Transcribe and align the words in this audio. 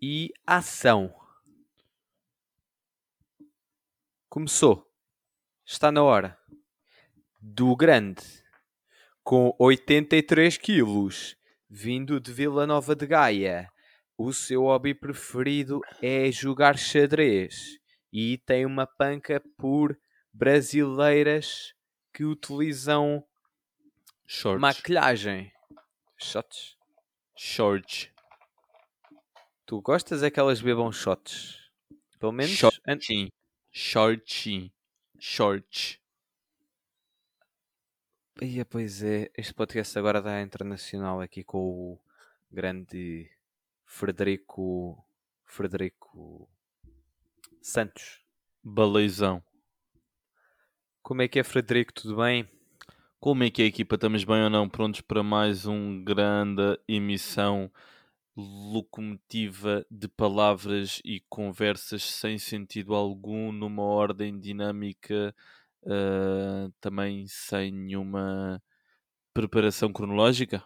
E 0.00 0.32
ação. 0.46 1.14
Começou. 4.28 4.90
Está 5.64 5.92
na 5.92 6.02
hora. 6.02 6.38
Do 7.38 7.76
grande, 7.76 8.22
com 9.22 9.54
83 9.58 10.56
quilos, 10.56 11.36
vindo 11.68 12.18
de 12.18 12.32
Vila 12.32 12.66
Nova 12.66 12.96
de 12.96 13.06
Gaia. 13.06 13.71
O 14.24 14.32
seu 14.32 14.62
hobby 14.62 14.94
preferido 14.94 15.80
é 16.00 16.30
jogar 16.30 16.78
xadrez 16.78 17.80
e 18.12 18.38
tem 18.38 18.64
uma 18.64 18.86
panca 18.86 19.42
por 19.58 19.98
brasileiras 20.32 21.74
que 22.14 22.22
utilizam 22.22 23.26
Shorts. 24.24 24.60
maquilhagem. 24.60 25.52
Shots? 26.16 26.76
Shorts. 27.36 28.12
Tu 29.66 29.82
gostas 29.82 30.22
é 30.22 30.30
que 30.30 30.38
elas 30.38 30.62
bebam 30.62 30.92
shots? 30.92 31.58
Pelo 32.20 32.30
menos 32.30 32.52
Shortinho. 32.52 33.28
Shortinho. 33.72 34.72
Shorts. 35.18 35.98
Ia, 38.40 38.64
pois 38.64 39.02
é, 39.02 39.32
este 39.36 39.52
podcast 39.52 39.98
agora 39.98 40.22
dá 40.22 40.40
internacional 40.40 41.20
aqui 41.20 41.42
com 41.42 41.58
o 41.58 42.00
grande 42.52 43.28
Frederico 43.94 45.04
Frederico 45.44 46.48
Santos. 47.60 48.24
Baleizão. 48.64 49.44
Como 51.02 51.20
é 51.20 51.28
que 51.28 51.38
é, 51.38 51.44
Frederico? 51.44 51.92
Tudo 51.92 52.16
bem? 52.16 52.48
Como 53.20 53.44
é 53.44 53.50
que 53.50 53.60
é, 53.60 53.66
equipa? 53.66 53.96
Estamos 53.96 54.24
bem 54.24 54.44
ou 54.44 54.50
não? 54.50 54.66
Prontos 54.66 55.02
para 55.02 55.22
mais 55.22 55.66
um 55.66 56.02
grande 56.02 56.80
emissão 56.88 57.70
locomotiva 58.34 59.84
de 59.90 60.08
palavras 60.08 61.02
e 61.04 61.20
conversas 61.28 62.02
sem 62.02 62.38
sentido 62.38 62.94
algum, 62.94 63.52
numa 63.52 63.82
ordem 63.82 64.40
dinâmica, 64.40 65.36
ah, 65.86 66.70
também 66.80 67.26
sem 67.28 67.70
nenhuma 67.70 68.60
preparação 69.34 69.92
cronológica? 69.92 70.64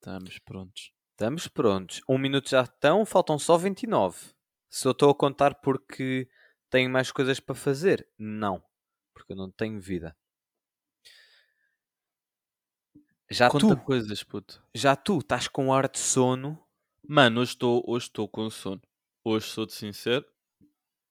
Estamos 0.00 0.40
prontos. 0.40 0.97
Estamos 1.18 1.48
prontos. 1.48 2.00
Um 2.08 2.16
minuto 2.16 2.48
já 2.48 2.62
estão, 2.62 3.04
faltam 3.04 3.40
só 3.40 3.58
29. 3.58 4.16
Se 4.70 4.86
eu 4.86 4.92
estou 4.92 5.10
a 5.10 5.14
contar 5.16 5.56
porque 5.56 6.28
tenho 6.70 6.88
mais 6.88 7.10
coisas 7.10 7.40
para 7.40 7.56
fazer? 7.56 8.08
Não, 8.16 8.62
porque 9.12 9.32
eu 9.32 9.36
não 9.36 9.50
tenho 9.50 9.80
vida. 9.80 10.16
Já 13.28 13.50
Conta 13.50 13.74
tu, 13.74 13.82
coisas, 13.82 14.22
puto. 14.22 14.62
já 14.72 14.94
tu 14.94 15.18
estás 15.18 15.48
com 15.48 15.74
ar 15.74 15.88
de 15.88 15.98
sono. 15.98 16.56
Mano, 17.02 17.40
hoje 17.40 17.50
estou 17.50 17.82
hoje 17.84 18.06
estou 18.06 18.28
com 18.28 18.48
sono. 18.48 18.80
Hoje 19.24 19.46
sou-te 19.48 19.72
sincero. 19.72 20.24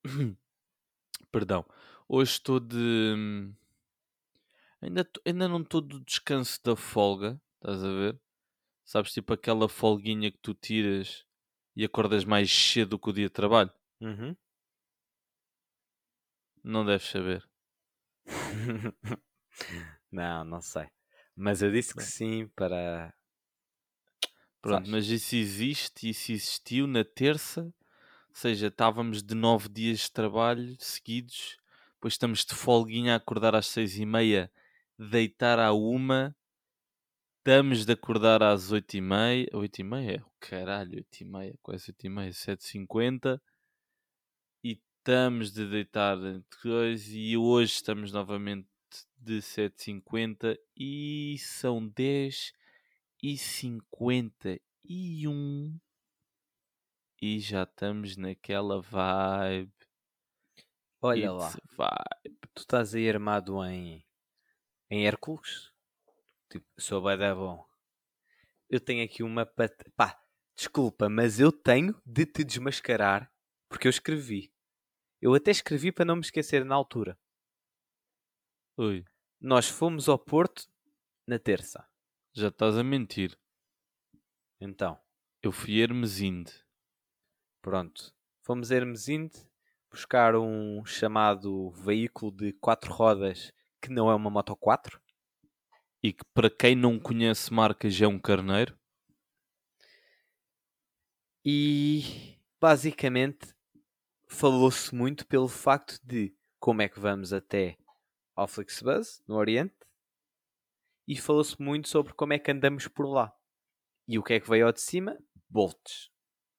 Perdão. 1.30 1.66
Hoje 2.08 2.30
estou 2.30 2.58
de. 2.58 3.52
Ainda, 4.80 5.04
tô- 5.04 5.20
ainda 5.26 5.46
não 5.46 5.60
estou 5.60 5.82
do 5.82 6.00
descanso 6.00 6.58
da 6.64 6.74
folga. 6.74 7.38
Estás 7.60 7.84
a 7.84 7.88
ver? 7.88 8.18
Sabes, 8.88 9.12
tipo 9.12 9.34
aquela 9.34 9.68
folguinha 9.68 10.32
que 10.32 10.38
tu 10.38 10.54
tiras 10.54 11.26
e 11.76 11.84
acordas 11.84 12.24
mais 12.24 12.50
cedo 12.50 12.98
que 12.98 13.10
o 13.10 13.12
dia 13.12 13.26
de 13.26 13.32
trabalho. 13.34 13.70
Uhum. 14.00 14.34
Não 16.64 16.86
deves 16.86 17.06
saber. 17.06 17.46
não, 20.10 20.42
não 20.42 20.62
sei. 20.62 20.88
Mas 21.36 21.60
eu 21.60 21.70
disse 21.70 21.94
que 21.94 22.02
sim 22.02 22.48
para. 22.56 23.12
Pronto, 24.62 24.76
Sabes? 24.76 24.88
mas 24.88 25.06
isso 25.08 25.36
existe, 25.36 26.08
isso 26.08 26.32
existiu 26.32 26.86
na 26.86 27.04
terça. 27.04 27.64
Ou 27.64 28.36
seja, 28.36 28.68
estávamos 28.68 29.22
de 29.22 29.34
nove 29.34 29.68
dias 29.68 29.98
de 29.98 30.12
trabalho 30.12 30.74
seguidos. 30.80 31.58
Depois 31.92 32.14
estamos 32.14 32.42
de 32.42 32.54
folguinha 32.54 33.12
a 33.12 33.16
acordar 33.16 33.54
às 33.54 33.66
seis 33.66 33.98
e 33.98 34.06
meia, 34.06 34.50
deitar 34.98 35.58
à 35.58 35.74
uma. 35.74 36.34
Estamos 37.48 37.86
de 37.86 37.92
acordar 37.94 38.42
às 38.42 38.70
oito 38.72 38.94
e 38.94 39.00
meia. 39.00 39.48
Oito 39.54 39.78
e 39.78 39.82
meia? 39.82 40.16
É 40.16 40.20
o 40.20 40.30
caralho, 40.38 40.96
oito 40.96 41.18
e 41.18 41.24
meia, 41.24 41.58
quase 41.62 41.90
oito 41.90 42.04
e 42.04 42.08
meia, 42.10 42.30
sete 42.30 42.60
e 42.60 42.68
cinquenta. 42.68 43.40
E 44.62 44.72
estamos 44.72 45.50
de 45.50 45.66
deitar 45.66 46.18
depois. 46.18 47.08
E 47.10 47.38
hoje 47.38 47.72
estamos 47.72 48.12
novamente 48.12 48.68
de 49.16 49.40
sete 49.40 49.78
e 49.78 49.82
cinquenta. 49.82 50.58
E 50.76 51.36
são 51.38 51.88
dez 51.88 52.52
e 53.22 53.38
cinquenta 53.38 54.60
e 54.84 55.26
já 57.40 57.62
estamos 57.62 58.18
naquela 58.18 58.82
vibe. 58.82 59.72
Olha 61.00 61.32
lá, 61.32 61.48
It's 61.48 61.60
vibe. 61.78 62.38
tu 62.54 62.60
estás 62.60 62.94
aí 62.94 63.08
armado 63.08 63.64
em. 63.64 64.04
em 64.90 65.06
Hércules? 65.06 65.72
Tipo, 66.50 66.66
sou 66.78 67.00
bué 67.02 67.16
da 67.16 67.34
bom. 67.34 67.66
Eu 68.68 68.80
tenho 68.80 69.04
aqui 69.04 69.22
uma 69.22 69.44
pat... 69.46 69.72
Pá, 69.96 70.18
desculpa, 70.56 71.08
mas 71.08 71.40
eu 71.40 71.50
tenho 71.52 72.00
de 72.04 72.26
te 72.26 72.44
desmascarar 72.44 73.32
porque 73.68 73.86
eu 73.86 73.90
escrevi. 73.90 74.52
Eu 75.20 75.34
até 75.34 75.50
escrevi 75.50 75.90
para 75.92 76.04
não 76.04 76.16
me 76.16 76.22
esquecer 76.22 76.64
na 76.64 76.74
altura. 76.74 77.18
Ui, 78.76 79.04
Nós 79.40 79.68
fomos 79.68 80.08
ao 80.08 80.18
Porto 80.18 80.66
na 81.26 81.38
terça. 81.38 81.86
já 82.32 82.48
estás 82.48 82.76
a 82.78 82.84
mentir. 82.84 83.36
Então, 84.60 84.98
Eu 85.42 85.52
fui 85.52 85.80
a 85.80 85.84
Hermesinde. 85.84 86.52
pronto. 87.60 88.14
Fomos 88.42 88.70
a 88.72 88.76
Hermesinde 88.76 89.36
buscar 89.90 90.34
um 90.36 90.84
chamado 90.84 91.70
veículo 91.70 92.32
de 92.32 92.52
quatro 92.54 92.92
rodas 92.92 93.52
que 93.80 93.90
não 93.90 94.10
é 94.10 94.14
uma 94.14 94.30
Moto 94.30 94.56
4. 94.56 95.00
E 96.02 96.12
que 96.12 96.24
para 96.32 96.48
quem 96.48 96.76
não 96.76 96.98
conhece 96.98 97.52
marcas 97.52 98.00
é 98.00 98.06
um 98.06 98.18
carneiro. 98.18 98.78
E 101.44 102.38
basicamente 102.60 103.54
falou-se 104.28 104.94
muito 104.94 105.26
pelo 105.26 105.48
facto 105.48 105.98
de 106.04 106.34
como 106.60 106.82
é 106.82 106.88
que 106.88 107.00
vamos 107.00 107.32
até 107.32 107.78
ao 108.34 108.46
Flixbus, 108.46 109.22
no 109.26 109.36
Oriente, 109.36 109.74
e 111.06 111.16
falou-se 111.16 111.60
muito 111.60 111.88
sobre 111.88 112.12
como 112.12 112.34
é 112.34 112.38
que 112.38 112.50
andamos 112.50 112.86
por 112.86 113.06
lá. 113.06 113.32
E 114.06 114.18
o 114.18 114.22
que 114.22 114.34
é 114.34 114.40
que 114.40 114.48
veio 114.48 114.66
ao 114.66 114.72
de 114.72 114.80
cima? 114.80 115.18
Bolts. 115.48 116.10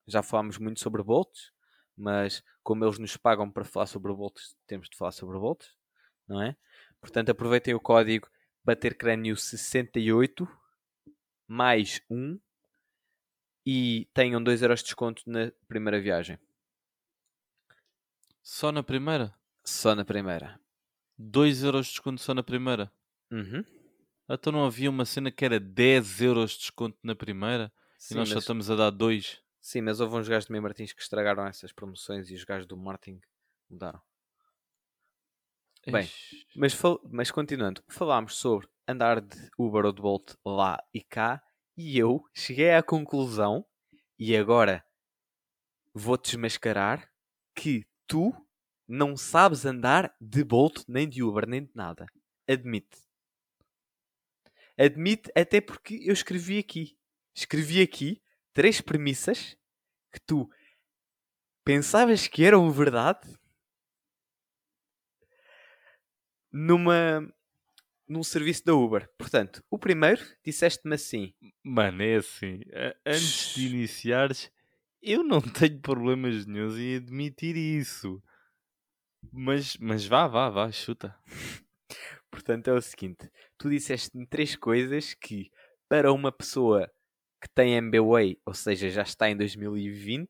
Já 0.08 0.24
falámos 0.24 0.58
muito 0.58 0.80
sobre 0.80 1.04
bolts, 1.04 1.52
mas 1.96 2.44
como 2.64 2.84
eles 2.84 2.98
nos 2.98 3.16
pagam 3.16 3.52
para 3.52 3.64
falar 3.64 3.86
sobre 3.86 4.12
bolts, 4.14 4.56
temos 4.66 4.90
de 4.90 4.98
falar 4.98 5.12
sobre 5.12 5.38
bolts, 5.38 5.76
não 6.28 6.42
é? 6.42 6.58
Portanto, 7.00 7.30
aproveitem 7.30 7.74
o 7.74 7.80
código 7.80 8.28
batercrânio68 8.66 10.48
mais 11.48 12.02
1 12.10 12.40
e 13.66 14.08
tenham 14.14 14.44
2 14.44 14.62
euros 14.62 14.80
de 14.80 14.86
desconto 14.86 15.24
na 15.26 15.52
primeira 15.68 16.00
viagem. 16.00 16.40
Só 18.42 18.72
na 18.72 18.84
primeira. 18.84 19.34
Só 19.64 19.96
na 19.96 20.06
primeira. 20.06 20.60
2 21.18 21.64
euros 21.64 21.88
de 21.88 21.94
desconto 21.94 22.22
só 22.22 22.34
na 22.34 22.44
primeira. 22.44 22.92
Uhum. 23.32 23.64
Então 24.30 24.54
não 24.54 24.66
havia 24.66 24.90
uma 24.90 25.06
cena 25.06 25.32
que 25.32 25.44
era 25.44 25.60
10 25.60 26.22
euros 26.22 26.52
de 26.52 26.60
desconto 26.60 26.98
na 27.04 27.16
primeira 27.16 27.72
Sim, 27.98 28.14
e 28.14 28.18
nós 28.18 28.30
só 28.30 28.36
mas, 28.36 28.44
estamos 28.44 28.70
a 28.72 28.76
dar 28.76 28.92
2. 28.92 29.42
sim, 29.60 29.82
mas 29.82 30.00
houve 30.00 30.16
uns 30.16 30.28
gajos 30.28 30.46
de 30.46 30.52
Meio 30.52 30.64
Martins 30.64 30.94
que 30.94 31.02
estragaram 31.02 31.46
essas 31.46 31.74
promoções 31.74 32.30
e 32.30 32.36
os 32.36 32.44
gajos 32.44 32.66
do 32.68 32.78
Martin 32.78 33.20
mudaram. 33.70 34.02
Bem, 35.88 36.08
Mas, 36.56 36.74
fal- 36.74 37.00
mas 37.12 37.32
continuando, 37.32 37.84
falámos 37.88 38.36
sobre 38.36 38.68
andar 38.88 39.22
de 39.22 39.50
Uber 39.58 39.86
ou 39.86 39.92
de 39.92 40.02
Bolt 40.02 40.34
lá 40.46 40.78
e 40.94 41.02
cá 41.02 41.42
e 41.78 41.98
eu 41.98 42.24
cheguei 42.34 42.72
à 42.72 42.84
conclusão, 42.84 43.66
e 44.18 44.36
agora 44.36 44.84
vou-te 45.94 46.32
desmascarar, 46.32 47.10
que 47.56 47.86
tu 48.06 48.34
não 48.88 49.16
sabes 49.16 49.66
andar 49.66 50.14
de 50.20 50.44
Bolt, 50.44 50.84
nem 50.88 51.08
de 51.08 51.24
Uber, 51.24 51.48
nem 51.48 51.64
de 51.64 51.72
nada. 51.74 52.06
Admite. 52.48 52.98
Admite 54.78 55.32
até 55.36 55.62
porque 55.62 56.02
eu 56.04 56.14
escrevi 56.14 56.60
aqui. 56.60 56.98
Escrevi 57.34 57.82
aqui 57.82 58.22
três 58.54 58.82
premissas 58.82 59.56
que 60.12 60.20
tu 60.20 60.50
pensavas 61.64 62.28
que 62.28 62.44
eram 62.44 62.70
verdade 62.72 63.38
numa 66.52 67.22
num 68.08 68.24
serviço 68.24 68.66
da 68.66 68.74
Uber. 68.74 69.08
Portanto, 69.18 69.64
o 69.70 69.78
primeiro 69.78 70.22
disseste-me 70.44 70.96
assim: 70.96 71.34
Mano, 71.64 72.02
é 72.02 72.16
assim. 72.16 72.62
Antes 73.06 73.54
de 73.54 73.68
iniciares, 73.68 74.52
Eu 75.02 75.24
não 75.24 75.40
tenho 75.70 75.80
problemas 75.80 76.46
nenhums 76.46 76.78
em 76.78 76.96
admitir 76.96 77.56
isso. 77.56 78.22
Mas, 79.32 79.78
mas 79.78 80.06
vá, 80.06 80.28
vá, 80.28 80.50
vá, 80.50 80.72
chuta. 80.72 81.16
Portanto, 82.32 82.68
é 82.70 82.74
o 82.74 82.82
seguinte: 82.82 83.30
tu 83.58 83.70
disseste-me 83.70 84.26
três 84.26 84.56
coisas 84.56 85.14
que, 85.14 85.52
para 85.88 86.12
uma 86.12 86.32
pessoa 86.32 86.92
que 87.42 87.50
tem 87.54 87.76
MBWay, 87.76 88.40
ou 88.46 88.54
seja, 88.54 88.90
já 88.90 89.04
está 89.04 89.30
em 89.30 89.38
2020, 89.38 90.30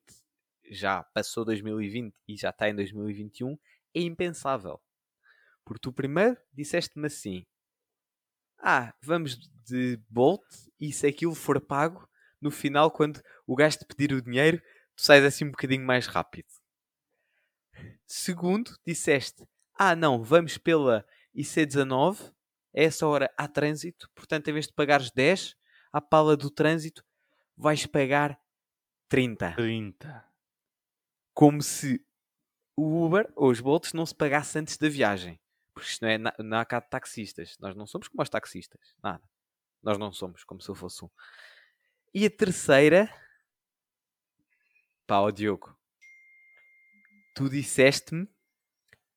já 0.69 1.03
passou 1.13 1.43
2020 1.43 2.13
e 2.27 2.37
já 2.37 2.49
está 2.49 2.69
em 2.69 2.75
2021, 2.75 3.57
é 3.95 4.01
impensável. 4.01 4.79
Porque 5.69 5.81
tu 5.81 5.93
primeiro 5.93 6.35
disseste-me 6.51 7.05
assim: 7.05 7.45
Ah, 8.57 8.91
vamos 9.03 9.37
de 9.63 10.01
Bolt 10.09 10.41
e 10.79 10.91
se 10.91 11.05
aquilo 11.05 11.35
for 11.35 11.61
pago, 11.61 12.09
no 12.41 12.49
final, 12.49 12.89
quando 12.89 13.21
o 13.45 13.55
gajo 13.55 13.77
te 13.77 13.85
pedir 13.85 14.11
o 14.11 14.19
dinheiro, 14.19 14.59
tu 14.95 15.03
sais 15.03 15.23
assim 15.23 15.45
um 15.45 15.51
bocadinho 15.51 15.85
mais 15.85 16.07
rápido. 16.07 16.47
Segundo, 18.07 18.75
disseste: 18.83 19.47
Ah, 19.75 19.95
não, 19.95 20.23
vamos 20.23 20.57
pela 20.57 21.05
IC19, 21.37 22.19
a 22.19 22.33
essa 22.73 23.05
hora 23.05 23.31
há 23.37 23.47
trânsito, 23.47 24.09
portanto, 24.15 24.47
em 24.47 24.53
vez 24.53 24.65
de 24.65 24.73
pagares 24.73 25.11
10 25.11 25.55
à 25.93 26.01
pala 26.01 26.35
do 26.35 26.49
trânsito, 26.49 27.05
vais 27.55 27.85
pagar 27.85 28.41
30. 29.07 29.53
30. 29.53 30.25
Como 31.31 31.61
se 31.61 32.03
o 32.75 33.05
Uber 33.05 33.31
ou 33.35 33.51
os 33.51 33.59
Bolts 33.59 33.93
não 33.93 34.03
se 34.03 34.15
pagasse 34.15 34.57
antes 34.57 34.75
da 34.75 34.89
viagem. 34.89 35.39
Porque 35.79 35.91
isto 35.91 36.01
não 36.01 36.09
é, 36.09 36.17
na- 36.17 36.35
não 36.39 36.57
há 36.59 36.65
cá 36.65 36.79
de 36.79 36.89
taxistas. 36.89 37.57
Nós 37.59 37.75
não 37.75 37.87
somos 37.87 38.07
como 38.07 38.21
os 38.21 38.29
taxistas. 38.29 38.95
Nada. 39.01 39.23
Nós 39.81 39.97
não 39.97 40.11
somos 40.11 40.43
como 40.43 40.61
se 40.61 40.69
eu 40.69 40.75
fosse 40.75 41.03
um. 41.05 41.09
E 42.13 42.25
a 42.25 42.29
terceira. 42.29 43.09
Pá, 45.07 45.19
ó 45.19 45.31
Diogo. 45.31 45.75
Tu 47.35 47.49
disseste-me 47.49 48.27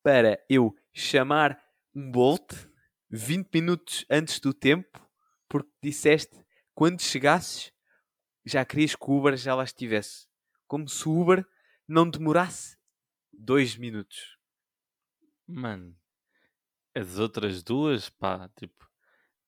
para 0.03 0.43
eu 0.49 0.75
chamar 0.95 1.61
um 1.95 2.11
Bolt 2.11 2.53
20 3.11 3.53
minutos 3.53 4.05
antes 4.09 4.39
do 4.41 4.55
tempo, 4.55 5.01
porque 5.49 5.71
disseste 5.83 6.35
quando 6.75 7.03
chegasses 7.03 7.73
já 8.45 8.65
querias 8.65 8.95
que 8.95 9.05
o 9.11 9.19
Uber 9.19 9.37
já 9.37 9.55
lá 9.55 9.65
estivesse. 9.65 10.29
Como 10.67 10.89
se 10.89 11.09
o 11.09 11.21
Uber 11.21 11.47
não 11.87 12.09
demorasse 12.09 12.79
dois 13.33 13.77
minutos. 13.77 14.39
Mano, 15.47 15.97
as 16.95 17.19
outras 17.19 17.63
duas, 17.63 18.09
pá, 18.09 18.49
tipo, 18.57 18.89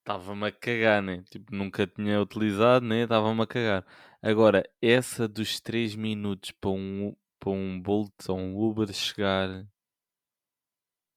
estava-me 0.01 0.47
a 0.49 0.53
cagar, 0.53 1.03
né? 1.03 1.23
Tipo, 1.31 1.55
nunca 1.55 1.87
tinha 1.87 2.21
utilizado, 2.23 2.87
né? 2.87 3.03
Estava-me 3.05 3.43
a 3.43 3.47
cagar. 3.47 3.87
Agora, 4.23 4.69
essa 4.83 5.29
dos 5.29 5.61
3 5.61 5.95
minutos 5.97 6.53
para 6.53 6.71
um, 6.71 7.17
para 7.41 7.51
um 7.53 7.81
Bolt 7.81 8.13
ou 8.29 8.39
um 8.39 8.57
Uber 8.59 8.93
chegar, 8.93 9.67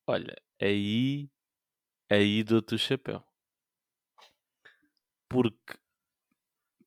olha, 0.06 0.36
aí, 0.62 1.30
aí 2.10 2.44
dou-te 2.44 2.76
o 2.76 2.80
chapéu. 2.80 3.24
Porque, 5.30 5.74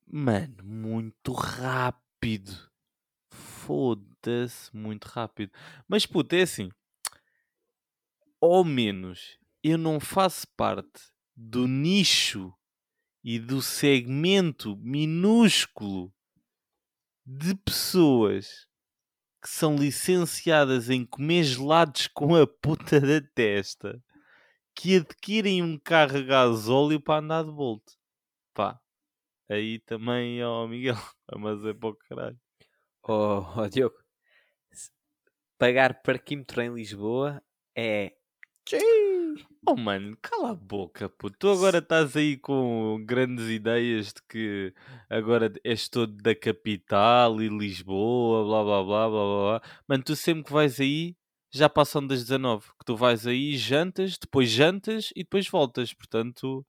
mano, 0.06 0.62
muito 0.64 1.32
rápido. 1.32 2.52
Foda-se, 3.32 4.74
muito 4.76 5.06
rápido. 5.06 5.52
Mas, 5.88 6.06
puta, 6.06 6.36
é 6.36 6.42
assim 6.42 6.70
ao 8.40 8.64
menos 8.64 9.38
eu 9.62 9.76
não 9.76 10.00
faço 10.00 10.46
parte 10.56 11.10
do 11.36 11.68
nicho 11.68 12.52
e 13.22 13.38
do 13.38 13.60
segmento 13.60 14.76
minúsculo 14.78 16.12
de 17.26 17.54
pessoas 17.54 18.66
que 19.42 19.48
são 19.48 19.76
licenciadas 19.76 20.90
em 20.90 21.04
comer 21.04 21.44
gelados 21.44 22.06
com 22.08 22.34
a 22.34 22.46
puta 22.46 23.00
da 23.00 23.20
testa 23.34 24.02
que 24.74 24.96
adquirem 24.96 25.62
um 25.62 25.78
carro 25.78 26.18
a 26.18 26.22
gasóleo 26.22 27.00
para 27.00 27.22
andar 27.22 27.44
de 27.44 27.50
Bolt. 27.50 27.82
Pá, 28.54 28.80
aí 29.48 29.78
também, 29.80 30.42
ó 30.42 30.66
Miguel, 30.68 30.96
mas 31.38 31.64
é 31.64 31.74
para 31.74 31.88
o 31.88 31.96
caralho. 31.96 32.40
Oh, 33.02 33.44
oh, 33.56 33.68
Diogo, 33.68 33.96
pagar 35.58 36.02
parquímetro 36.02 36.62
em 36.62 36.74
Lisboa 36.74 37.42
é. 37.76 38.14
Oh 39.66 39.76
mano, 39.76 40.16
cala 40.22 40.50
a 40.50 40.54
boca, 40.54 41.08
puto. 41.08 41.36
Tu 41.38 41.48
agora 41.48 41.78
estás 41.78 42.16
aí 42.16 42.36
com 42.36 43.02
grandes 43.04 43.48
ideias 43.48 44.06
de 44.08 44.22
que 44.28 44.74
agora 45.08 45.52
és 45.64 45.88
todo 45.88 46.12
da 46.22 46.34
capital 46.34 47.40
e 47.42 47.48
Lisboa, 47.48 48.44
blá 48.44 48.64
blá 48.64 48.82
blá 48.84 49.08
blá 49.08 49.60
blá. 49.60 49.62
Mano, 49.88 50.02
tu 50.04 50.16
sempre 50.16 50.44
que 50.44 50.52
vais 50.52 50.80
aí 50.80 51.16
já 51.52 51.68
passam 51.68 52.06
das 52.06 52.20
19. 52.20 52.66
Que 52.78 52.84
tu 52.84 52.96
vais 52.96 53.26
aí, 53.26 53.56
jantas, 53.56 54.16
depois 54.18 54.48
jantas 54.50 55.10
e 55.16 55.22
depois 55.22 55.48
voltas. 55.48 55.92
Portanto, 55.92 56.64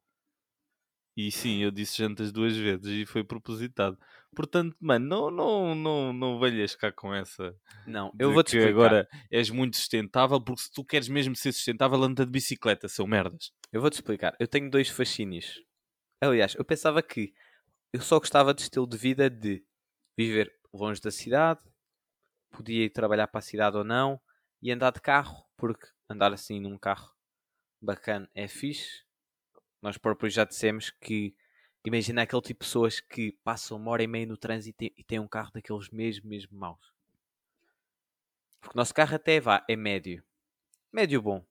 e 1.28 1.32
sim, 1.32 1.60
eu 1.60 1.72
disse 1.72 1.98
jantas 1.98 2.32
duas 2.32 2.56
vezes 2.56 2.86
e 2.86 3.06
foi 3.06 3.24
propositado. 3.24 3.98
Portanto, 4.36 4.76
mano, 4.80 5.06
não, 5.06 5.32
não, 5.32 5.76
não, 5.76 6.14
não 6.14 6.40
venhas 6.40 6.76
cá 6.76 6.92
com 6.92 7.14
essa 7.14 7.56
Não, 7.86 8.14
eu 8.18 8.32
vou-te 8.32 8.56
explicar. 8.56 8.70
agora 8.70 9.10
és 9.30 9.50
muito 9.50 9.78
sustentável, 9.78 10.40
porque 10.40 10.62
se 10.62 10.72
tu 10.72 10.86
queres 10.86 11.10
mesmo 11.10 11.36
ser 11.36 11.52
sustentável, 11.52 12.02
anda 12.04 12.26
de 12.26 12.32
bicicleta, 12.32 12.88
seu 12.88 13.06
merdas. 13.06 13.52
Eu 13.72 13.82
vou-te 13.82 13.96
explicar. 13.96 14.36
Eu 14.40 14.48
tenho 14.48 14.70
dois 14.70 14.90
fascínios. 14.90 15.62
Aliás, 16.22 16.56
eu 16.56 16.64
pensava 16.64 17.02
que 17.02 17.34
eu 17.92 18.02
só 18.02 18.20
gostava 18.20 18.54
de 18.54 18.62
estilo 18.62 18.88
de 18.88 18.98
vida 18.98 19.30
de 19.30 19.64
viver 20.18 20.54
longe 20.74 21.02
da 21.02 21.12
cidade, 21.12 21.60
podia 22.52 22.86
ir 22.86 22.90
trabalhar 22.90 23.28
para 23.28 23.40
a 23.40 23.44
cidade 23.44 23.78
ou 23.78 23.84
não, 23.84 24.20
e 24.62 24.72
andar 24.72 24.92
de 24.92 25.02
carro, 25.02 25.46
porque 25.58 25.88
andar 26.10 26.32
assim 26.32 26.60
num 26.60 26.78
carro 26.78 27.12
bacana 27.82 28.30
é 28.34 28.48
fixe. 28.48 29.04
Nós 29.82 29.98
próprios 29.98 30.34
já 30.34 30.46
dissemos 30.46 30.90
que 30.90 31.36
imagina 31.86 32.22
aquele 32.22 32.42
tipo 32.42 32.64
de 32.64 32.68
pessoas 32.68 33.00
que 33.00 33.32
passam 33.44 33.78
uma 33.78 33.92
hora 33.92 34.04
e 34.04 34.08
meia 34.08 34.26
no 34.26 34.38
trânsito 34.38 34.84
e- 34.84 35.04
têm 35.04 35.20
um 35.20 35.28
carro 35.28 35.52
daqueles 35.54 35.90
mesmo, 35.90 36.30
mesmo 36.30 36.58
maus. 36.58 36.94
Porque 38.60 38.76
o 38.76 38.78
nosso 38.78 38.94
carro 38.94 39.16
até 39.16 39.40
vá, 39.40 39.66
é 39.68 39.76
médio. 39.76 40.24
Médio 40.92 41.22
bom. 41.22 41.44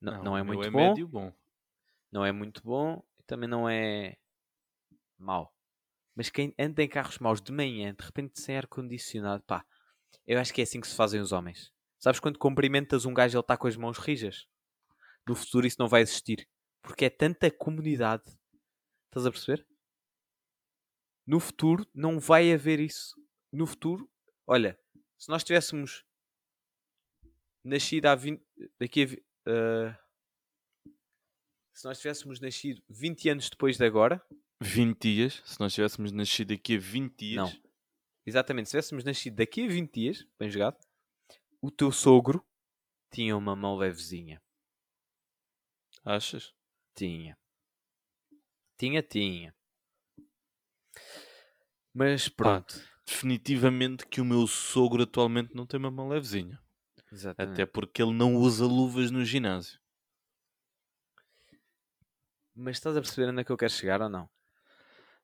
Não, 0.00 0.24
não, 0.24 0.36
é 0.36 0.42
muito 0.42 0.66
é 0.66 0.70
bom 0.70 0.78
médio 0.78 1.06
bom. 1.06 1.32
não 2.10 2.24
é 2.24 2.32
muito 2.32 2.62
bom 2.62 3.02
e 3.18 3.22
também 3.22 3.48
não 3.48 3.68
é 3.68 4.16
mau. 5.18 5.54
Mas 6.14 6.30
quem 6.30 6.54
anda 6.58 6.82
em 6.82 6.88
carros 6.88 7.18
maus 7.18 7.40
de 7.40 7.52
manhã, 7.52 7.94
de 7.94 8.04
repente 8.04 8.40
sem 8.40 8.56
ar-condicionado, 8.56 9.42
pá, 9.44 9.64
eu 10.26 10.38
acho 10.40 10.52
que 10.52 10.60
é 10.60 10.64
assim 10.64 10.80
que 10.80 10.88
se 10.88 10.96
fazem 10.96 11.20
os 11.20 11.32
homens. 11.32 11.72
Sabes 11.98 12.20
quando 12.20 12.38
cumprimentas 12.38 13.04
um 13.04 13.14
gajo 13.14 13.34
e 13.34 13.36
ele 13.36 13.42
está 13.42 13.56
com 13.56 13.66
as 13.68 13.76
mãos 13.76 13.98
rijas? 13.98 14.46
No 15.28 15.34
futuro 15.36 15.66
isso 15.66 15.76
não 15.78 15.88
vai 15.88 16.02
existir. 16.02 16.48
Porque 16.82 17.04
é 17.06 17.10
tanta 17.10 17.50
comunidade. 17.50 18.24
Estás 19.06 19.26
a 19.26 19.30
perceber? 19.30 19.66
No 21.26 21.38
futuro 21.40 21.86
não 21.94 22.18
vai 22.18 22.52
haver 22.52 22.80
isso. 22.80 23.14
No 23.52 23.66
futuro, 23.66 24.10
olha, 24.46 24.78
se 25.18 25.28
nós 25.28 25.44
tivéssemos 25.44 26.04
nascido 27.64 28.06
há 28.06 28.14
20. 28.14 28.42
Daqui 28.78 29.04
a. 29.46 29.50
ah, 29.50 29.98
se 31.74 31.84
nós 31.84 31.98
tivéssemos 32.00 32.40
nascido 32.40 32.82
20 32.88 33.28
anos 33.30 33.48
depois 33.50 33.76
de 33.78 33.84
agora, 33.84 34.24
20 34.60 35.00
dias, 35.00 35.42
se 35.46 35.58
nós 35.60 35.72
tivéssemos 35.72 36.12
nascido 36.12 36.52
aqui 36.52 36.76
a 36.76 36.78
20 36.78 37.16
dias, 37.16 37.36
Não. 37.54 37.62
exatamente, 38.26 38.66
se 38.66 38.72
tivéssemos 38.72 39.02
nascido 39.04 39.36
daqui 39.36 39.64
a 39.64 39.68
20 39.68 39.92
dias, 39.92 40.26
bem 40.38 40.50
jogado, 40.50 40.78
o 41.62 41.70
teu 41.70 41.90
sogro 41.90 42.46
tinha 43.10 43.36
uma 43.36 43.56
mão 43.56 43.76
levezinha. 43.76 44.42
achas? 46.04 46.52
Tinha. 47.00 47.34
Tinha, 48.76 49.02
tinha. 49.02 49.54
Mas 51.94 52.28
pronto. 52.28 52.74
Definitivamente 53.06 54.06
que 54.06 54.20
o 54.20 54.24
meu 54.24 54.46
sogro 54.46 55.04
atualmente 55.04 55.54
não 55.54 55.64
tem 55.64 55.80
uma 55.80 55.90
mão 55.90 56.08
levezinha. 56.08 56.60
Exatamente. 57.10 57.54
Até 57.54 57.64
porque 57.64 58.02
ele 58.02 58.12
não 58.12 58.36
usa 58.36 58.66
luvas 58.66 59.10
no 59.10 59.24
ginásio. 59.24 59.80
Mas 62.54 62.76
estás 62.76 62.94
a 62.94 63.00
perceber 63.00 63.30
onde 63.30 63.40
é 63.40 63.44
que 63.44 63.50
eu 63.50 63.56
quero 63.56 63.72
chegar 63.72 64.02
ou 64.02 64.10
não? 64.10 64.28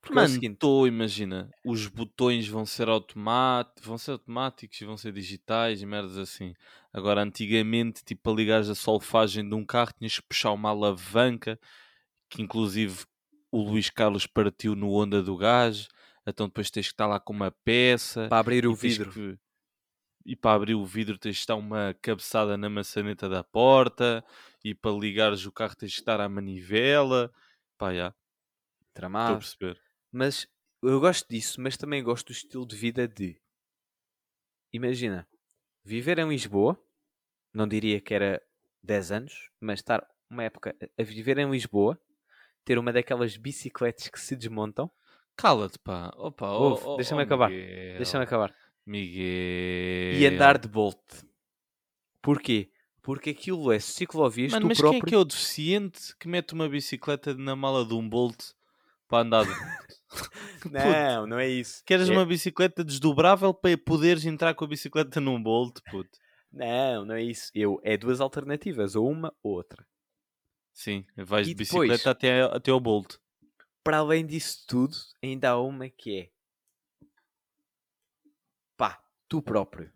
Porque 0.06 0.18
é 0.22 0.22
Mano, 0.22 0.34
seguinte, 0.34 0.54
estou, 0.54 0.86
imagina, 0.86 1.50
os 1.64 1.86
botões 1.88 2.46
vão 2.48 2.64
ser 2.64 2.88
automáticos, 2.88 3.84
vão 3.84 3.98
ser 3.98 4.12
automáticos 4.12 4.80
e 4.80 4.84
vão 4.84 4.96
ser 4.96 5.12
digitais 5.12 5.82
e 5.82 5.86
merdas 5.86 6.16
assim. 6.16 6.54
Agora, 6.92 7.22
antigamente, 7.22 8.04
tipo, 8.04 8.22
para 8.22 8.32
ligares 8.34 8.68
a 8.68 8.75
solfagem 8.75 9.48
de 9.48 9.54
um 9.54 9.64
carro, 9.64 9.92
tinhas 9.98 10.16
que 10.18 10.26
puxar 10.28 10.52
uma 10.52 10.70
alavanca, 10.70 11.58
que 12.30 12.42
inclusive 12.42 13.04
o 13.50 13.62
Luís 13.62 13.90
Carlos 13.90 14.26
partiu 14.26 14.76
no 14.76 14.92
onda 14.92 15.22
do 15.22 15.36
gás, 15.36 15.88
então 16.26 16.46
depois 16.46 16.70
tens 16.70 16.86
que 16.88 16.92
estar 16.94 17.06
lá 17.06 17.18
com 17.20 17.32
uma 17.32 17.50
peça. 17.64 18.28
para 18.28 18.38
abrir 18.38 18.66
o 18.66 18.75
vidro, 18.75 19.10
que- 19.12 19.38
E 20.25 20.34
para 20.36 20.56
abrir 20.56 20.75
o 20.75 20.84
vidro 20.84 21.18
tens 21.18 21.36
de 21.36 21.40
estar 21.40 21.54
uma 21.54 21.94
cabeçada 22.02 22.56
na 22.56 22.68
maçaneta 22.68 23.28
da 23.28 23.44
porta, 23.44 24.25
e 24.64 24.75
para 24.75 24.90
ligares 24.92 25.46
o 25.46 25.52
carro 25.52 25.76
tens 25.76 25.94
que 25.94 26.00
estar 26.00 26.20
à 26.20 26.28
manivela. 26.28 27.30
Pá, 27.78 27.94
já, 27.94 28.08
estou 28.08 28.16
a 28.92 28.94
tramado. 28.94 29.38
perceber. 29.38 29.86
Mas 30.16 30.49
eu 30.82 30.99
gosto 30.99 31.28
disso, 31.28 31.61
mas 31.61 31.76
também 31.76 32.02
gosto 32.02 32.28
do 32.28 32.32
estilo 32.32 32.66
de 32.66 32.75
vida 32.75 33.06
de. 33.06 33.38
Imagina, 34.73 35.28
viver 35.85 36.18
em 36.18 36.26
Lisboa, 36.26 36.82
não 37.52 37.68
diria 37.68 38.00
que 38.00 38.14
era 38.14 38.42
10 38.82 39.12
anos, 39.12 39.50
mas 39.61 39.80
estar 39.80 40.08
uma 40.30 40.42
época 40.42 40.75
a- 40.99 41.02
viver 41.02 41.37
em 41.37 41.50
Lisboa, 41.50 42.00
ter 42.64 42.78
uma 42.78 42.94
daquelas 42.94 43.37
bicicletas 43.37 44.08
que 44.08 44.18
se 44.18 44.35
desmontam. 44.35 44.90
Cala-te, 45.37 45.78
pá. 45.78 46.11
Opa, 46.16 46.50
oh, 46.50 46.80
oh, 46.82 46.96
deixa-me 46.96 47.20
oh, 47.20 47.25
acabar. 47.25 47.50
Deixa-me 47.50 48.25
acabar. 48.25 48.56
Miguel. 48.87 50.18
E 50.18 50.26
andar 50.26 50.56
de 50.56 50.66
Bolt. 50.66 50.99
Porquê? 52.23 52.70
Porque 53.02 53.30
aquilo 53.30 53.70
é 53.70 53.78
ciclovias, 53.78 54.52
Mano, 54.52 54.64
tu 54.64 54.68
mas 54.68 54.78
próprio. 54.78 55.02
quem 55.02 55.08
é 55.08 55.11
que 55.11 55.14
é 55.14 55.18
o 55.18 55.25
deficiente 55.26 56.16
que 56.16 56.26
mete 56.26 56.54
uma 56.54 56.70
bicicleta 56.70 57.35
na 57.35 57.54
mala 57.54 57.85
de 57.85 57.92
um 57.92 58.08
Bolt 58.08 58.55
para 59.08 59.22
andar? 59.22 59.44
de- 59.44 59.50
Não, 60.72 61.26
não 61.26 61.38
é 61.38 61.48
isso. 61.48 61.82
Queres 61.84 62.08
É- 62.08 62.12
uma 62.12 62.25
bicicleta 62.25 62.82
desdobrável 62.84 63.52
para 63.52 63.76
poderes 63.76 64.25
entrar 64.25 64.54
com 64.54 64.64
a 64.64 64.68
bicicleta 64.68 65.20
num 65.20 65.42
Bolt, 65.42 65.78
puto? 65.90 66.18
Não, 66.52 67.04
não 67.04 67.14
é 67.14 67.22
isso. 67.22 67.50
Eu, 67.54 67.80
é 67.82 67.96
duas 67.96 68.20
alternativas, 68.20 68.94
ou 68.96 69.08
uma 69.10 69.32
ou 69.42 69.52
outra. 69.54 69.86
Sim, 70.72 71.04
vais 71.16 71.46
E 71.48 71.54
de 71.54 71.64
depois? 71.64 71.88
bicicleta 71.88 72.10
até, 72.10 72.42
até 72.42 72.70
ao 72.70 72.80
Bolt. 72.80 73.16
Para 73.84 73.98
além 73.98 74.26
disso 74.26 74.64
tudo, 74.66 74.96
ainda 75.22 75.50
há 75.50 75.60
uma 75.60 75.88
que 75.88 76.18
é 76.18 76.30
pá, 78.76 79.00
tu 79.28 79.42
próprio, 79.42 79.92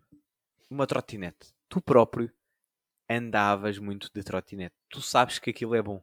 uma 0.69 0.87
trotinete, 0.87 1.53
tu 1.69 1.81
próprio 1.81 2.31
andavas 3.09 3.77
muito 3.77 4.09
de 4.13 4.23
trotinete. 4.23 4.75
Tu 4.89 5.01
sabes 5.01 5.39
que 5.39 5.49
aquilo 5.49 5.75
é 5.75 5.81
bom. 5.81 6.01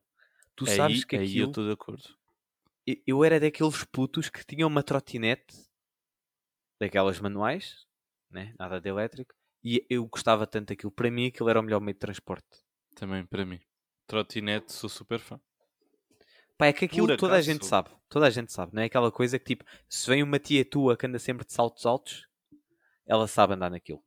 Tu 0.54 0.66
sabes 0.66 0.98
aí, 0.98 1.04
que 1.06 1.16
aí 1.16 1.22
eu 1.22 1.26
aquilo. 1.26 1.50
estou 1.50 1.64
de 1.66 1.72
acordo. 1.72 2.17
Eu- 3.06 3.24
era 3.24 3.38
daqueles 3.38 3.84
putos 3.84 4.30
que 4.30 4.44
tinham 4.46 4.68
uma 4.68 4.82
trotinete 4.82 5.56
daquelas 6.80 7.20
manuais, 7.20 7.86
né? 8.30 8.54
nada 8.58 8.80
de 8.80 8.88
elétrico, 8.88 9.34
e 9.62 9.84
eu 9.90 10.06
gostava 10.06 10.46
tanto 10.46 10.68
daquilo. 10.68 10.92
Para 10.92 11.10
mim, 11.10 11.26
aquilo 11.26 11.50
era 11.50 11.60
o 11.60 11.62
melhor 11.62 11.80
meio 11.80 11.94
de 11.94 12.00
transporte. 12.00 12.46
Também 12.94 13.26
para 13.26 13.44
mim. 13.44 13.60
Trotinete, 14.06 14.72
sou 14.72 14.88
super 14.88 15.18
fã. 15.18 15.40
Pá, 16.56 16.66
é 16.66 16.72
que 16.72 16.86
aquilo 16.86 17.06
Por 17.08 17.16
toda 17.16 17.34
a 17.34 17.42
gente 17.42 17.66
sabe. 17.66 17.90
Toda 18.08 18.26
a 18.26 18.30
gente 18.30 18.52
sabe. 18.52 18.74
Não 18.74 18.82
é 18.82 18.86
aquela 18.86 19.12
coisa 19.12 19.38
que 19.38 19.44
tipo, 19.44 19.64
se 19.88 20.08
vem 20.08 20.22
uma 20.22 20.38
tia 20.38 20.64
tua 20.64 20.96
que 20.96 21.06
anda 21.06 21.18
sempre 21.18 21.46
de 21.46 21.52
saltos 21.52 21.84
altos, 21.84 22.26
ela 23.06 23.28
sabe 23.28 23.54
andar 23.54 23.70
naquilo. 23.70 24.02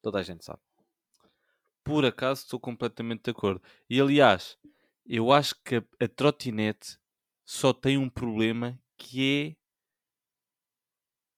Toda 0.00 0.20
a 0.20 0.22
gente 0.22 0.44
sabe. 0.44 0.60
Por 1.84 2.04
acaso 2.04 2.42
estou 2.42 2.60
completamente 2.60 3.24
de 3.24 3.30
acordo. 3.30 3.60
E 3.90 4.00
aliás, 4.00 4.56
eu 5.04 5.32
acho 5.32 5.54
que 5.64 5.76
a, 5.76 5.84
a 6.00 6.08
trotinete 6.08 6.98
só 7.44 7.72
tem 7.72 7.98
um 7.98 8.08
problema 8.08 8.78
que 8.96 9.56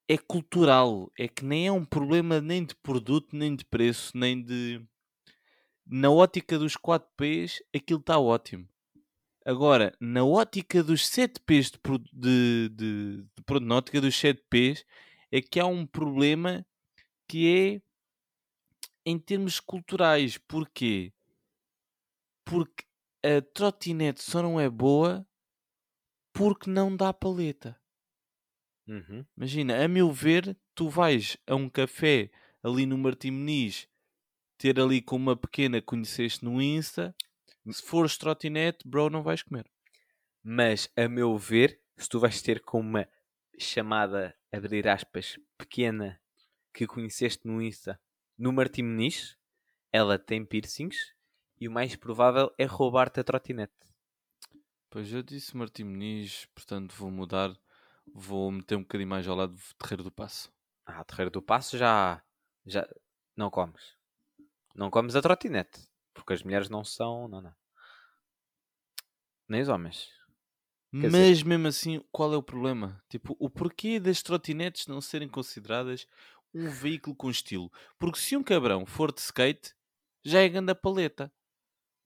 é 0.09 0.15
é 0.15 0.17
cultural. 0.19 1.11
É 1.19 1.29
que 1.29 1.45
nem 1.45 1.67
é 1.67 1.73
um 1.73 1.85
problema 1.85 2.41
nem 2.41 2.65
de 2.65 2.75
produto, 2.75 3.37
nem 3.37 3.55
de 3.55 3.65
preço, 3.65 4.17
nem 4.17 4.43
de. 4.43 4.83
Na 5.87 6.11
ótica 6.11 6.59
dos 6.59 6.77
4Ps, 6.77 7.63
aquilo 7.75 8.01
está 8.01 8.19
ótimo. 8.19 8.69
Agora, 9.47 9.97
na 10.01 10.25
ótica 10.25 10.83
dos 10.83 11.07
7Ps 11.07 11.73
de, 11.73 11.79
pro- 11.79 11.99
de, 12.13 12.71
de, 12.71 13.23
de 13.25 13.61
na 13.63 13.77
ótica 13.77 14.01
dos 14.01 14.17
7Ps, 14.17 14.85
é 15.33 15.43
que 15.43 15.61
há 15.61 15.67
um 15.67 15.87
problema 15.87 16.67
que 17.29 17.49
é 17.49 17.83
em 19.05 19.19
termos 19.19 19.61
culturais. 19.61 20.37
Porquê? 20.39 21.13
Porque 22.45 22.85
a 23.23 23.43
trotinete 23.43 24.23
só 24.23 24.43
não 24.43 24.59
é 24.61 24.69
boa 24.71 25.27
porque 26.35 26.69
não 26.69 26.95
dá 26.95 27.13
paleta. 27.13 27.81
Uhum. 28.87 29.25
Imagina, 29.37 29.83
a 29.83 29.89
meu 29.89 30.13
ver, 30.13 30.59
tu 30.75 30.91
vais 30.91 31.39
a 31.47 31.55
um 31.55 31.71
café 31.71 32.31
ali 32.63 32.85
no 32.85 32.99
Martim 32.99 33.31
Meniz 33.31 33.89
ter 34.59 34.79
ali 34.79 35.01
com 35.01 35.17
uma 35.17 35.37
pequena 35.37 35.81
que 35.81 35.87
conheceste 35.87 36.45
no 36.45 36.61
Insta. 36.61 37.15
Se 37.71 37.83
fores 37.83 38.19
trotinete, 38.19 38.87
bro, 38.87 39.09
não 39.09 39.23
vais 39.23 39.43
comer. 39.43 39.71
Mas, 40.43 40.91
a 40.97 41.09
meu 41.09 41.39
ver, 41.39 41.81
se 41.97 42.09
tu 42.09 42.19
vais 42.19 42.43
ter 42.43 42.61
com 42.61 42.81
uma 42.81 43.09
chamada, 43.59 44.37
abrir 44.53 44.87
aspas, 44.89 45.39
pequena 45.57 46.21
que 46.75 46.87
conheceste 46.87 47.47
no 47.47 47.63
Insta, 47.63 47.99
no 48.37 48.53
Martim 48.53 48.83
Muniz, 48.83 49.39
ela 49.93 50.19
tem 50.19 50.45
piercings 50.45 51.15
e 51.61 51.69
o 51.69 51.73
mais 51.73 51.95
provável 51.95 52.53
é 52.59 52.65
roubar-te 52.65 53.21
a 53.21 53.25
trotinete. 53.25 53.73
Pois 54.95 55.13
eu 55.13 55.25
disse 55.25 55.57
Martim 55.57 55.83
Meniz, 55.83 56.47
portanto 56.55 56.95
vou 56.95 57.11
mudar. 57.11 57.53
Vou 58.15 58.49
meter 58.53 58.77
um 58.77 58.83
bocadinho 58.83 59.11
mais 59.11 59.27
ao 59.27 59.35
lado 59.35 59.53
de 59.53 59.75
Terreiro 59.75 60.05
do 60.05 60.13
Passo. 60.13 60.53
Ah, 60.87 61.03
Terreiro 61.03 61.33
do 61.33 61.43
Passo 61.43 61.77
já, 61.77 62.23
já 62.65 62.89
não 63.37 63.51
comes. 63.51 63.97
Não 64.73 64.91
comes 64.91 65.17
a 65.17 65.21
trotinete. 65.21 65.81
Porque 66.15 66.33
as 66.33 66.45
mulheres 66.45 66.69
não 66.69 66.85
são. 66.85 67.27
Não, 67.27 67.41
não. 67.41 67.53
Nem 69.49 69.63
os 69.63 69.69
homens. 69.69 70.09
Quer 70.93 71.09
dizer- 71.09 71.11
Mas 71.11 71.43
mesmo 71.43 71.67
assim, 71.67 72.01
qual 72.13 72.33
é 72.33 72.37
o 72.37 72.43
problema? 72.43 73.03
Tipo, 73.09 73.37
o 73.41 73.51
porquê 73.51 73.99
das 73.99 74.23
trotinetes 74.23 74.87
não 74.87 75.01
serem 75.01 75.29
consideradas 75.29 76.07
um 76.55 76.71
veículo 76.71 77.17
com 77.17 77.29
estilo? 77.29 77.69
Porque 77.99 78.21
se 78.21 78.37
um 78.37 78.45
cabrão 78.45 78.87
for 78.87 79.13
de 79.13 79.21
skate, 79.21 79.75
já 80.25 80.39
é 80.39 80.49
grande 80.49 80.71
a 80.71 80.75
paleta. 80.77 81.33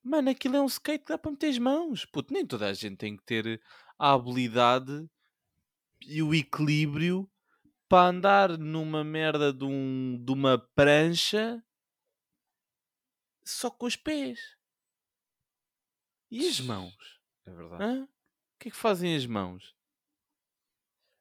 Mano, 0.09 0.31
aquilo 0.31 0.57
é 0.57 0.61
um 0.63 0.67
skate 0.67 1.05
que 1.05 1.13
dá 1.13 1.19
para 1.19 1.31
meter 1.31 1.51
as 1.51 1.59
mãos. 1.59 2.07
Puto, 2.07 2.33
nem 2.33 2.47
toda 2.47 2.67
a 2.67 2.73
gente 2.73 2.97
tem 2.97 3.15
que 3.15 3.23
ter 3.25 3.61
a 3.99 4.15
habilidade 4.15 5.07
e 6.01 6.23
o 6.23 6.35
equilíbrio 6.35 7.31
para 7.87 8.09
andar 8.09 8.57
numa 8.57 9.05
merda 9.05 9.53
de, 9.53 9.67
um, 9.67 10.19
de 10.19 10.33
uma 10.33 10.57
prancha 10.75 11.63
só 13.45 13.71
com 13.71 13.85
os 13.85 13.97
pés. 13.97 14.57
E 16.31 16.49
as 16.49 16.59
mãos? 16.59 17.21
É 17.45 17.51
verdade. 17.51 17.85
Hã? 17.85 18.05
O 18.05 18.09
que 18.59 18.69
é 18.69 18.71
que 18.71 18.77
fazem 18.79 19.15
as 19.15 19.27
mãos? 19.27 19.77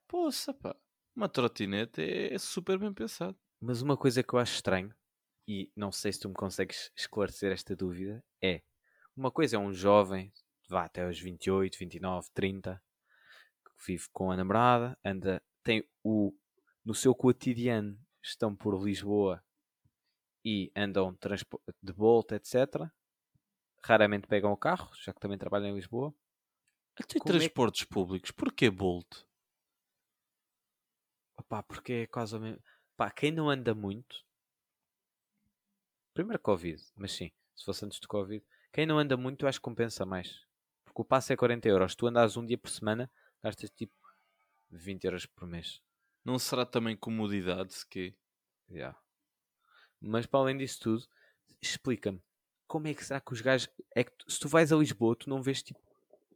Poça, 0.08 0.54
pá. 0.54 0.74
Uma 1.14 1.28
trotinete 1.28 2.02
é, 2.02 2.34
é 2.34 2.38
super 2.38 2.80
bem 2.80 2.94
pensado. 2.94 3.38
Mas 3.60 3.82
uma 3.82 3.98
coisa 3.98 4.24
que 4.24 4.34
eu 4.34 4.40
acho 4.40 4.56
estranho, 4.56 4.96
e 5.46 5.70
não 5.76 5.92
sei 5.92 6.14
se 6.14 6.22
tu 6.22 6.30
me 6.30 6.36
consegues 6.36 6.90
esclarecer 6.96 7.52
esta 7.52 7.76
dúvida, 7.76 8.24
é 8.42 8.62
uma 9.18 9.32
coisa 9.32 9.56
é 9.56 9.60
um 9.60 9.74
jovem, 9.74 10.32
vá 10.70 10.86
até 10.86 11.04
aos 11.04 11.20
28, 11.20 11.78
29, 11.78 12.30
30, 12.34 12.82
que 13.66 13.86
vive 13.86 14.06
com 14.14 14.32
a 14.32 14.38
namorada, 14.38 14.98
anda, 15.04 15.42
tem 15.64 15.84
o 16.04 16.34
no 16.86 16.94
seu 16.94 17.14
cotidiano 17.14 18.00
estão 18.24 18.56
por 18.56 18.82
Lisboa 18.82 19.44
e 20.46 20.72
andam 20.76 21.18
de 21.84 21.92
volta, 21.92 22.36
etc. 22.36 22.90
Raramente 23.84 24.28
pegam 24.28 24.52
o 24.52 24.58
carro, 24.58 24.90
já 24.96 25.14
que 25.14 25.20
também 25.20 25.38
trabalham 25.38 25.70
em 25.70 25.76
Lisboa. 25.76 26.14
Até 26.96 27.20
Como 27.20 27.34
é 27.34 27.34
que- 27.34 27.40
transportes 27.40 27.84
públicos. 27.86 28.32
Porquê 28.32 28.70
Bolt? 28.70 29.08
Porque 31.68 31.94
é 31.94 32.08
quase 32.08 32.36
o 32.36 32.40
mesmo. 32.40 32.62
Pá, 32.96 33.12
quem 33.12 33.32
não 33.32 33.50
anda 33.50 33.74
muito. 33.76 34.26
Primeiro 36.14 36.42
Covid, 36.42 36.82
mas 36.96 37.12
sim, 37.12 37.32
se 37.56 37.64
fosse 37.66 37.86
antes 37.86 38.00
do 38.00 38.08
Covid. 38.08 38.44
Quem 38.78 38.86
não 38.86 39.00
anda 39.00 39.18
muito, 39.18 39.48
acho 39.48 39.58
que 39.58 39.64
compensa 39.64 40.06
mais. 40.06 40.46
Porque 40.86 41.02
o 41.02 41.04
passe 41.04 41.34
é 41.34 41.36
40 41.36 41.68
euros. 41.68 41.96
Tu 41.96 42.06
andas 42.06 42.38
um 42.38 42.46
dia 42.46 42.60
por 42.60 42.70
semana, 42.70 43.10
gastas 43.42 43.72
tipo 43.72 43.92
20 44.70 45.06
euros 45.06 45.26
por 45.26 45.48
mês. 45.48 45.82
Não 46.24 46.38
será 46.38 46.64
também 46.64 46.96
comodidade, 46.96 47.74
se 47.74 47.88
quê? 47.88 48.14
Yeah. 48.70 48.96
Mas 50.00 50.28
para 50.28 50.42
além 50.42 50.58
disso 50.60 50.80
tudo, 50.80 51.08
explica-me. 51.60 52.22
Como 52.68 52.88
é 52.88 52.94
que 52.94 53.04
será 53.04 53.20
que 53.20 53.34
os 53.34 53.42
gajos. 53.42 53.68
É 53.96 54.04
que 54.04 54.12
tu- 54.12 54.30
se 54.32 54.40
tu 54.40 54.48
vais 54.48 54.72
a 54.72 54.76
Lisboa, 54.76 55.16
tu 55.16 55.28
não 55.28 55.42
vês 55.42 55.64
tipo 55.64 55.82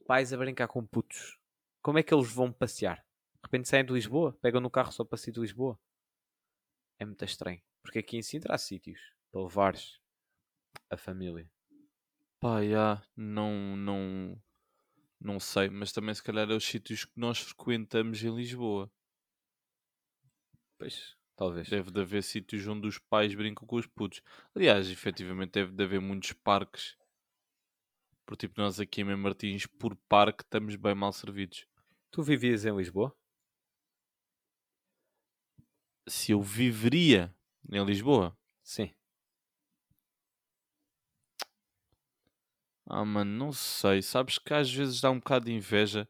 pais 0.07 0.33
a 0.33 0.37
brincar 0.37 0.67
com 0.67 0.83
putos. 0.83 1.37
Como 1.79 1.99
é 1.99 2.03
que 2.03 2.11
eles 2.11 2.33
vão 2.33 2.51
passear? 2.51 3.05
De 3.35 3.41
repente 3.43 3.69
saem 3.69 3.85
de 3.85 3.93
Lisboa, 3.93 4.35
pegam 4.41 4.59
no 4.59 4.71
carro 4.71 4.91
só 4.91 5.05
para 5.05 5.19
sair 5.19 5.31
de 5.31 5.39
Lisboa. 5.41 5.79
É 6.97 7.05
muito 7.05 7.23
estranho. 7.23 7.61
Porque 7.83 7.99
aqui 7.99 8.17
em 8.17 8.23
Sintra 8.23 8.55
há 8.55 8.57
sítios 8.57 8.99
para 9.31 9.43
levares 9.43 9.99
a 10.89 10.97
família. 10.97 11.47
Pá, 12.41 12.65
já, 12.65 12.99
não, 13.15 13.77
não, 13.77 14.35
não 15.19 15.39
sei, 15.39 15.69
mas 15.69 15.91
também 15.91 16.15
se 16.15 16.23
calhar 16.23 16.49
é 16.49 16.55
os 16.55 16.65
sítios 16.65 17.05
que 17.05 17.11
nós 17.15 17.37
frequentamos 17.37 18.23
em 18.23 18.35
Lisboa. 18.35 18.91
Pois, 20.79 21.15
talvez. 21.35 21.69
Deve 21.69 21.91
de 21.91 22.01
haver 22.01 22.23
sítios 22.23 22.65
onde 22.65 22.87
os 22.87 22.97
pais 22.97 23.35
brincam 23.35 23.67
com 23.67 23.75
os 23.75 23.85
putos. 23.85 24.23
Aliás, 24.55 24.89
efetivamente 24.89 25.51
deve 25.51 25.71
de 25.71 25.83
haver 25.83 26.01
muitos 26.01 26.33
parques. 26.33 26.97
Por 28.25 28.35
tipo, 28.35 28.59
nós 28.59 28.79
aqui 28.79 29.01
em 29.01 29.15
Martins, 29.15 29.67
por 29.67 29.95
parque, 30.09 30.41
estamos 30.43 30.75
bem 30.75 30.95
mal 30.95 31.13
servidos. 31.13 31.67
Tu 32.09 32.23
vivias 32.23 32.65
em 32.65 32.75
Lisboa? 32.75 33.15
Se 36.07 36.31
eu 36.31 36.41
viveria 36.41 37.35
em 37.71 37.85
Lisboa, 37.85 38.35
Sim. 38.63 38.91
Ah 42.91 43.05
mano, 43.05 43.31
não 43.31 43.51
sei. 43.53 44.01
Sabes 44.01 44.37
que 44.37 44.53
às 44.53 44.71
vezes 44.71 45.01
dá 45.01 45.11
um 45.11 45.19
bocado 45.19 45.45
de 45.45 45.53
inveja 45.53 46.07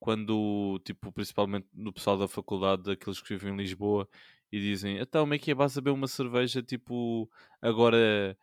quando, 0.00 0.80
tipo, 0.84 1.10
principalmente 1.12 1.66
no 1.72 1.92
pessoal 1.92 2.18
da 2.18 2.28
faculdade, 2.28 2.90
aqueles 2.90 3.20
que 3.20 3.28
vivem 3.36 3.54
em 3.54 3.56
Lisboa, 3.56 4.08
e 4.52 4.60
dizem, 4.60 4.98
então, 4.98 5.22
como 5.22 5.34
é 5.34 5.38
que 5.38 5.50
é, 5.50 5.54
vais 5.54 5.76
a 5.76 5.80
beber 5.80 5.92
uma 5.96 6.06
cerveja, 6.08 6.62
tipo, 6.62 7.30
agora, 7.62 8.36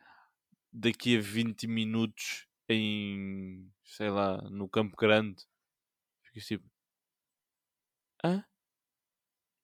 daqui 0.74 1.18
a 1.18 1.22
20 1.22 1.68
minutos, 1.68 2.48
em, 2.70 3.72
sei 3.86 4.10
lá, 4.10 4.38
no 4.50 4.70
Campo 4.70 4.96
Grande? 4.98 5.44
Ficas 6.24 6.46
tipo, 6.48 6.70
hã? 8.24 8.44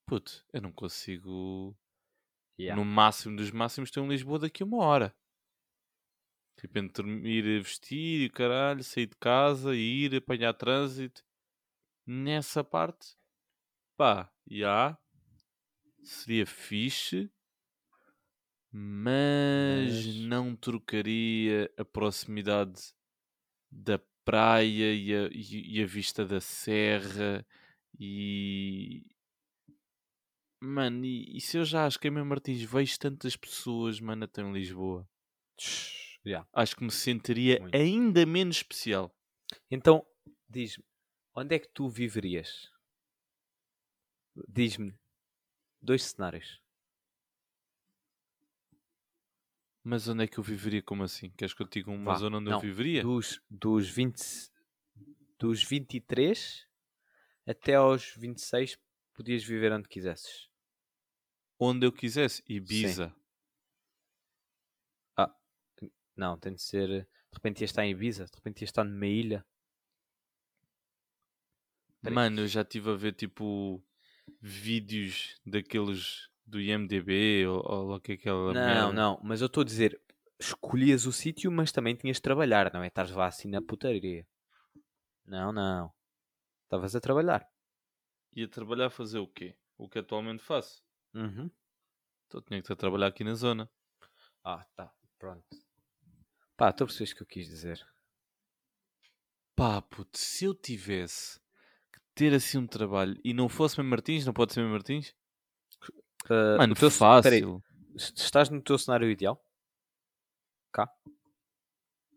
Puto, 0.05 0.45
eu 0.53 0.61
não 0.61 0.71
consigo 0.71 1.75
Yeah. 2.59 2.75
no 2.75 2.83
máximo 2.83 3.35
dos 3.37 3.51
máximos 3.51 3.89
estou 3.89 4.03
em 4.03 4.09
Lisboa 4.09 4.39
daqui 4.39 4.63
a 4.63 4.65
uma 4.65 4.77
hora. 4.83 5.15
Tipo, 6.59 6.79
entre 6.79 7.07
ir 7.29 7.61
vestir 7.61 8.25
e 8.25 8.29
caralho, 8.29 8.83
sair 8.83 9.05
de 9.05 9.15
casa 9.15 9.75
e 9.75 10.05
ir 10.05 10.15
apanhar 10.15 10.53
trânsito. 10.53 11.23
Nessa 12.05 12.63
parte, 12.63 13.15
pá, 13.95 14.31
já 14.49 14.97
seria 16.03 16.45
fixe, 16.45 17.29
mas, 18.71 20.05
Mas- 20.05 20.15
não 20.15 20.55
trocaria 20.55 21.71
a 21.77 21.85
proximidade 21.85 22.93
da 23.71 23.99
praia 24.25 24.93
e 24.93 25.13
a, 25.13 25.29
e- 25.31 25.83
a 25.83 25.85
vista 25.85 26.25
da 26.25 26.41
serra 26.41 27.45
e 27.99 29.03
Mano, 30.59 31.05
e, 31.05 31.37
e 31.37 31.41
se 31.41 31.57
eu 31.57 31.63
já 31.65 31.85
acho 31.85 31.99
que 31.99 32.07
em 32.07 32.11
Mem 32.11 32.23
Martins 32.23 32.61
vejo 32.63 32.97
tantas 32.99 33.35
pessoas, 33.35 33.99
mano, 33.99 34.23
até 34.25 34.41
em 34.41 34.51
Lisboa, 34.51 35.07
Tch, 35.55 36.06
yeah. 36.27 36.47
acho 36.53 36.75
que 36.75 36.83
me 36.83 36.91
sentiria 36.91 37.59
Muito. 37.59 37.75
ainda 37.75 38.25
menos 38.25 38.57
especial. 38.57 39.15
Então, 39.69 40.05
diz-me, 40.49 40.83
onde 41.35 41.55
é 41.55 41.59
que 41.59 41.69
tu 41.69 41.87
viverias? 41.87 42.69
Diz-me 44.47 44.93
dois 45.81 46.03
cenários. 46.03 46.61
Mas 49.83 50.07
onde 50.09 50.25
é 50.25 50.27
que 50.27 50.37
eu 50.37 50.43
viveria 50.43 50.81
como 50.81 51.03
assim? 51.03 51.29
Queres 51.31 51.53
que 51.53 51.61
eu 51.61 51.67
diga 51.67 51.89
uma 51.89 52.11
Vá, 52.11 52.17
zona 52.17 52.37
onde 52.37 52.49
não, 52.49 52.57
eu 52.57 52.59
viveria? 52.59 53.01
Dos, 53.01 53.41
dos, 53.49 53.89
20, 53.89 54.21
dos 55.39 55.63
23 55.63 56.67
até 57.45 57.75
aos 57.75 58.13
26 58.17 58.77
podias 59.13 59.43
viver 59.45 59.71
onde 59.71 59.87
quisesses. 59.87 60.49
Onde 61.57 61.87
eu 61.87 61.91
quisesse. 61.91 62.43
Ibiza. 62.45 63.15
Não, 66.17 66.37
tem 66.37 66.53
de 66.53 66.61
ser. 66.61 66.87
De 66.87 67.07
repente 67.33 67.61
ia 67.61 67.65
estar 67.65 67.85
em 67.85 67.91
Ibiza, 67.91 68.25
de 68.25 68.35
repente 68.35 68.61
ia 68.61 68.65
estar 68.65 68.83
numa 68.83 69.05
ilha. 69.05 69.45
Peraí. 72.01 72.15
Mano, 72.15 72.41
eu 72.41 72.47
já 72.47 72.61
estive 72.61 72.89
a 72.89 72.95
ver 72.95 73.13
tipo 73.13 73.83
vídeos 74.41 75.39
daqueles 75.45 76.29
do 76.45 76.59
IMDB 76.59 77.45
ou, 77.47 77.61
ou 77.65 77.87
lá 77.89 77.99
que 77.99 78.13
é 78.13 78.15
aquela 78.15 78.53
Não, 78.53 78.53
merda. 78.53 78.93
não, 78.93 79.19
mas 79.23 79.41
eu 79.41 79.47
estou 79.47 79.61
a 79.61 79.65
dizer, 79.65 80.01
escolhias 80.39 81.05
o 81.05 81.11
sítio, 81.11 81.51
mas 81.51 81.71
também 81.71 81.95
tinhas 81.95 82.17
de 82.17 82.21
trabalhar, 82.21 82.71
não 82.73 82.81
é? 82.81 82.87
Estás 82.87 83.11
lá 83.11 83.27
assim 83.27 83.49
na 83.49 83.61
putaria. 83.61 84.25
Não, 85.25 85.51
não. 85.51 85.91
Estavas 86.63 86.95
a 86.95 87.01
trabalhar. 87.01 87.47
Ia 88.35 88.47
trabalhar 88.47 88.87
a 88.87 88.89
fazer 88.91 89.19
o 89.19 89.27
quê? 89.27 89.55
O 89.77 89.89
que 89.89 89.99
atualmente 89.99 90.43
faço. 90.43 90.81
Uhum. 91.13 91.49
Então 92.27 92.41
tinha 92.41 92.59
que 92.59 92.65
estar 92.65 92.73
a 92.73 92.77
trabalhar 92.77 93.07
aqui 93.07 93.23
na 93.23 93.33
zona. 93.35 93.69
Ah, 94.43 94.65
tá. 94.75 94.93
Pronto. 95.17 95.45
Pá, 96.57 96.73
tu 96.73 96.85
percebes 96.85 97.11
o 97.13 97.15
que 97.15 97.21
eu 97.23 97.27
quis 97.27 97.47
dizer. 97.47 97.87
Pá, 99.55 99.81
puto, 99.81 100.17
se 100.17 100.45
eu 100.45 100.53
tivesse 100.53 101.39
que 101.91 101.99
ter 102.15 102.33
assim 102.33 102.57
um 102.59 102.67
trabalho 102.67 103.19
e 103.23 103.33
não 103.33 103.49
fosse 103.49 103.79
Mem 103.79 103.87
Martins, 103.89 104.25
não 104.25 104.33
pode 104.33 104.53
ser 104.53 104.61
Mem 104.61 104.71
Martins? 104.71 105.15
Ah, 106.29 106.57
Mano, 106.59 106.75
teu- 106.75 106.89
fácil. 106.89 107.63
estás 107.95 108.49
no 108.49 108.61
teu 108.61 108.77
cenário 108.77 109.09
ideal? 109.09 109.41
Cá? 110.71 110.87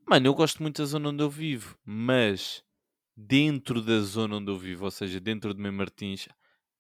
Mano, 0.07 0.27
eu 0.27 0.35
gosto 0.35 0.61
muito 0.63 0.83
da 0.83 0.87
zona 0.87 1.09
onde 1.09 1.23
eu 1.23 1.31
vivo, 1.31 1.79
mas 1.85 2.65
dentro 3.17 3.81
da 3.83 4.01
zona 4.01 4.37
onde 4.37 4.51
eu 4.51 4.59
vivo, 4.59 4.85
ou 4.85 4.91
seja, 4.91 5.21
dentro 5.21 5.55
de 5.55 5.61
Mem 5.61 5.73
Martins, 5.73 6.29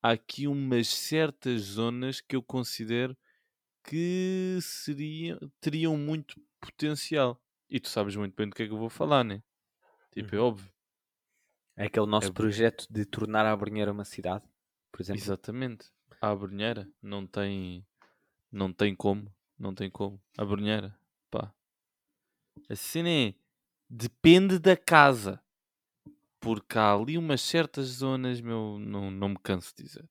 há 0.03 0.11
aqui 0.12 0.46
umas 0.49 0.88
certas 0.88 1.62
zonas 1.62 2.20
que 2.20 2.35
eu 2.35 2.42
considero 2.42 3.16
que 3.85 4.59
seriam, 4.62 5.38
teriam 5.61 5.96
muito 5.96 6.40
potencial. 6.61 7.40
E 7.70 7.78
tu 7.78 7.88
sabes 7.88 8.16
muito 8.16 8.35
bem 8.35 8.48
do 8.48 8.54
que 8.54 8.64
é 8.64 8.66
que 8.66 8.72
eu 8.72 8.78
vou 8.78 8.90
falar, 8.90 9.22
né? 9.24 9.42
Tipo, 10.12 10.35
é 10.35 10.38
Uhum. 10.38 10.46
óbvio. 10.46 10.72
É 11.76 11.87
aquele 11.87 12.06
nosso 12.06 12.28
É 12.28 12.33
projeto 12.33 12.87
de 12.90 13.04
tornar 13.04 13.46
a 13.46 13.56
Brunheira 13.56 13.92
uma 13.92 14.04
cidade, 14.04 14.44
por 14.92 15.00
exemplo. 15.00 15.22
Exatamente. 15.22 15.90
A 16.20 16.35
Brunheira 16.35 16.90
não 17.00 17.26
tem, 17.26 17.87
não 18.52 18.72
tem 18.72 18.94
como, 18.94 19.33
não 19.59 19.74
tem 19.74 19.90
como. 19.90 20.20
A 20.37 20.44
Brunheira, 20.44 20.94
pá. 21.30 21.54
A 22.68 22.76
cena 22.76 23.09
é, 23.09 23.35
depende 23.88 24.59
da 24.59 24.76
casa. 24.76 25.42
Porque 26.40 26.78
há 26.78 26.92
ali 26.94 27.16
umas 27.18 27.40
certas 27.40 27.87
zonas, 27.87 28.40
meu, 28.40 28.78
não, 28.78 29.11
não 29.11 29.28
me 29.30 29.38
canso 29.38 29.74
de 29.76 29.85
dizer. 29.85 30.09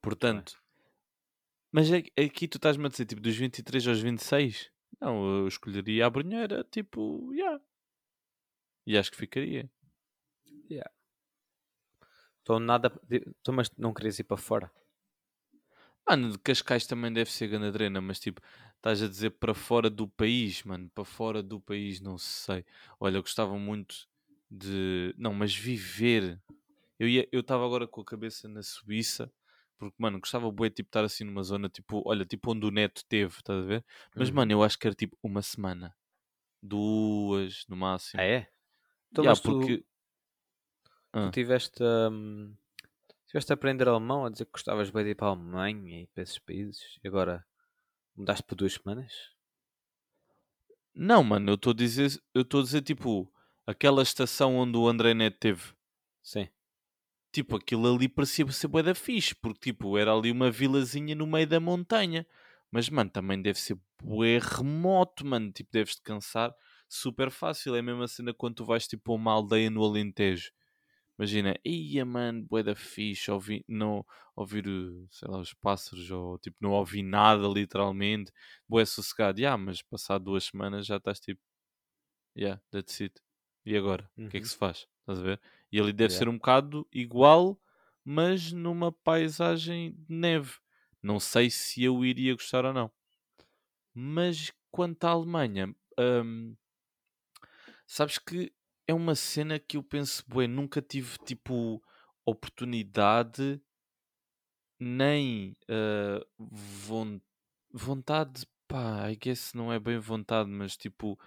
Portanto, 0.00 0.61
mas 1.72 1.90
aqui 1.92 2.46
tu 2.48 2.56
estás-me 2.58 2.86
a 2.86 2.88
dizer, 2.88 3.06
tipo, 3.06 3.20
dos 3.20 3.36
23 3.36 3.86
aos 3.88 4.00
26? 4.00 4.70
Não, 5.00 5.24
eu 5.40 5.48
escolheria 5.48 6.06
a 6.06 6.10
Brunheira, 6.10 6.64
tipo, 6.70 7.32
yeah. 7.34 7.60
E 8.86 8.96
acho 8.96 9.10
que 9.10 9.16
ficaria. 9.16 9.68
Então 12.42 12.58
nada. 12.60 12.88
de- 13.08 13.24
Então, 13.40 13.54
mas 13.54 13.70
não 13.76 13.92
querias 13.94 14.18
ir 14.18 14.24
para 14.24 14.36
fora? 14.36 14.70
Mano, 16.08 16.32
de 16.32 16.38
Cascais 16.38 16.86
também 16.86 17.12
deve 17.12 17.30
ser 17.30 17.48
ganadrena, 17.48 18.00
mas 18.00 18.18
tipo, 18.18 18.40
estás 18.76 19.02
a 19.02 19.08
dizer 19.08 19.30
para 19.30 19.54
fora 19.54 19.88
do 19.88 20.08
país, 20.08 20.62
mano, 20.64 20.90
para 20.94 21.04
fora 21.04 21.42
do 21.42 21.60
país, 21.60 22.00
não 22.00 22.18
sei. 22.18 22.64
Olha, 22.98 23.16
eu 23.18 23.22
gostava 23.22 23.56
muito 23.56 24.08
de. 24.50 25.14
Não, 25.16 25.32
mas 25.32 25.54
viver. 25.54 26.40
Eu 26.98 27.08
ia, 27.08 27.28
eu 27.32 27.40
estava 27.40 27.64
agora 27.66 27.86
com 27.88 28.00
a 28.02 28.04
cabeça 28.04 28.48
na 28.48 28.62
Suíça, 28.62 29.32
porque, 29.78 29.96
mano, 29.98 30.20
gostava 30.20 30.50
bué, 30.50 30.70
tipo, 30.70 30.88
estar 30.88 31.04
assim 31.04 31.24
numa 31.24 31.42
zona, 31.42 31.68
tipo, 31.68 32.02
olha, 32.06 32.24
tipo 32.24 32.52
onde 32.52 32.66
o 32.66 32.70
Neto 32.70 33.02
teve, 33.08 33.34
estás 33.36 33.58
a 33.64 33.66
ver? 33.66 33.84
Mas, 34.16 34.30
Uhum. 34.30 34.36
mano, 34.36 34.52
eu 34.52 34.62
acho 34.62 34.78
que 34.78 34.86
era 34.86 34.94
tipo 34.94 35.16
uma 35.22 35.42
semana, 35.42 35.94
duas, 36.62 37.66
no 37.68 37.76
máximo. 37.76 38.20
Ah, 38.20 38.24
é? 38.24 38.48
Então, 39.12 39.24
Yeah, 39.24 39.40
tu, 39.40 39.54
porque. 39.54 39.84
tu 41.20 41.28
Ah. 41.28 41.30
tiveste, 41.30 41.82
hum, 41.82 42.54
tiveste 43.28 43.52
a 43.52 43.54
aprender 43.54 43.88
alemão, 43.88 44.24
a 44.26 44.30
dizer 44.30 44.46
que 44.46 44.52
gostavas 44.52 44.90
bem 44.90 45.04
de 45.04 45.10
ir 45.10 45.14
para 45.16 45.28
a 45.28 45.30
Alemanha 45.30 46.02
e 46.02 46.06
para 46.08 46.22
esses 46.22 46.38
países, 46.38 46.98
e 47.04 47.08
agora 47.08 47.44
mudaste 48.16 48.44
por 48.44 48.56
duas 48.56 48.74
semanas? 48.74 49.12
Não, 50.94 51.22
mano, 51.24 51.50
eu 51.50 51.54
estou 51.54 51.72
a 51.72 51.74
dizer, 51.76 52.10
eu 52.34 52.42
estou 52.42 52.60
a 52.60 52.62
dizer, 52.64 52.82
tipo, 52.82 53.32
aquela 53.66 54.02
estação 54.02 54.56
onde 54.56 54.76
o 54.76 54.88
André 54.88 55.14
Neto 55.14 55.38
teve. 55.38 55.72
Sim. 56.22 56.48
Tipo, 57.32 57.56
aquilo 57.56 57.94
ali 57.94 58.08
parecia 58.08 58.46
ser 58.52 58.68
bué 58.68 58.82
da 58.82 58.94
fixe, 58.94 59.34
porque, 59.34 59.72
tipo, 59.72 59.98
era 59.98 60.12
ali 60.14 60.30
uma 60.30 60.50
vilazinha 60.50 61.14
no 61.14 61.26
meio 61.26 61.46
da 61.46 61.60
montanha. 61.60 62.26
Mas, 62.70 62.88
mano, 62.88 63.10
também 63.10 63.40
deve 63.42 63.58
ser 63.58 63.78
bué 64.02 64.38
remoto, 64.38 65.26
mano. 65.26 65.52
Tipo, 65.52 65.70
deves 65.72 65.96
te 65.96 66.02
cansar 66.02 66.54
super 66.88 67.30
fácil. 67.30 67.74
É 67.76 67.80
a 67.80 67.82
mesma 67.82 68.08
cena 68.08 68.34
quando 68.34 68.56
tu 68.56 68.64
vais, 68.64 68.86
tipo, 68.86 69.12
a 69.12 69.16
uma 69.16 69.32
aldeia 69.32 69.70
no 69.70 69.84
Alentejo. 69.84 70.50
Imagina, 71.18 71.54
ia, 71.64 72.04
mano, 72.04 72.44
bué 72.48 72.62
da 72.62 72.74
fixe, 72.74 73.30
ouvir, 73.30 73.64
não, 73.68 74.04
ouvir, 74.36 74.64
sei 75.10 75.28
lá, 75.28 75.38
os 75.38 75.54
pássaros, 75.54 76.10
ou, 76.10 76.38
tipo, 76.38 76.56
não 76.60 76.72
ouvir 76.72 77.02
nada, 77.02 77.46
literalmente. 77.48 78.32
Bué 78.68 78.84
sossegado. 78.86 79.38
Yeah, 79.40 79.56
mas 79.62 79.82
passado 79.82 80.24
duas 80.24 80.44
semanas 80.44 80.86
já 80.86 80.96
estás, 80.96 81.20
tipo, 81.20 81.40
yeah, 82.36 82.58
that's 82.70 83.00
it. 83.00 83.20
E 83.64 83.76
agora? 83.76 84.04
O 84.04 84.28
que 84.30 84.38
é 84.38 84.40
que 84.40 84.48
Uhum. 84.48 84.50
se 84.50 84.56
faz? 84.56 84.86
Estás 85.00 85.18
a 85.20 85.22
ver? 85.22 85.40
E 85.72 85.80
ali 85.80 85.92
deve 85.92 86.12
Yeah. 86.12 86.14
ser 86.14 86.28
um 86.28 86.36
bocado 86.36 86.86
igual, 86.92 87.60
mas 88.04 88.52
numa 88.52 88.92
paisagem 88.92 89.94
de 89.98 90.14
neve. 90.14 90.54
Não 91.02 91.18
sei 91.18 91.50
se 91.50 91.82
eu 91.82 92.04
iria 92.04 92.34
gostar 92.34 92.64
ou 92.64 92.72
não. 92.72 92.92
Mas 93.94 94.52
quanto 94.70 95.04
à 95.04 95.10
Alemanha, 95.10 95.74
hum, 95.98 96.54
sabes 97.86 98.18
que 98.18 98.52
é 98.86 98.94
uma 98.94 99.14
cena 99.14 99.58
que 99.58 99.76
eu 99.76 99.82
penso, 99.82 100.24
bué, 100.26 100.46
nunca 100.46 100.82
tive 100.82 101.16
tipo 101.24 101.82
oportunidade 102.24 103.60
nem 104.78 105.56
ah, 105.68 106.20
von- 106.38 107.20
vontade, 107.72 108.46
pá, 108.68 109.10
I 109.10 109.16
guess 109.16 109.54
não 109.54 109.72
é 109.72 109.78
bem 109.78 109.98
vontade, 109.98 110.50
mas 110.50 110.76
tipo, 110.76 111.18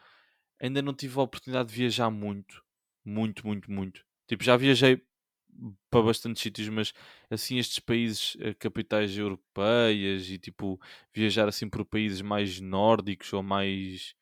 ainda 0.61 0.81
não 0.81 0.93
tive 0.93 1.19
a 1.19 1.23
oportunidade 1.23 1.69
de 1.69 1.75
viajar 1.75 2.09
muito, 2.11 2.63
muito, 3.05 3.45
muito, 3.47 3.71
muito. 3.71 4.04
Tipo, 4.27 4.43
já 4.43 4.57
viajei 4.57 5.01
para 5.89 6.01
bastantes 6.03 6.41
sítios, 6.43 6.69
mas 6.69 6.93
assim 7.29 7.57
estes 7.57 7.79
países, 7.79 8.35
eh, 8.39 8.53
capitais 8.53 9.17
europeias 9.17 10.29
e 10.29 10.37
tipo, 10.37 10.79
viajar 11.13 11.47
assim 11.47 11.69
por 11.69 11.85
países 11.85 12.21
mais 12.21 12.59
nórdicos 12.59 13.31
ou 13.33 13.41
mais, 13.43 14.15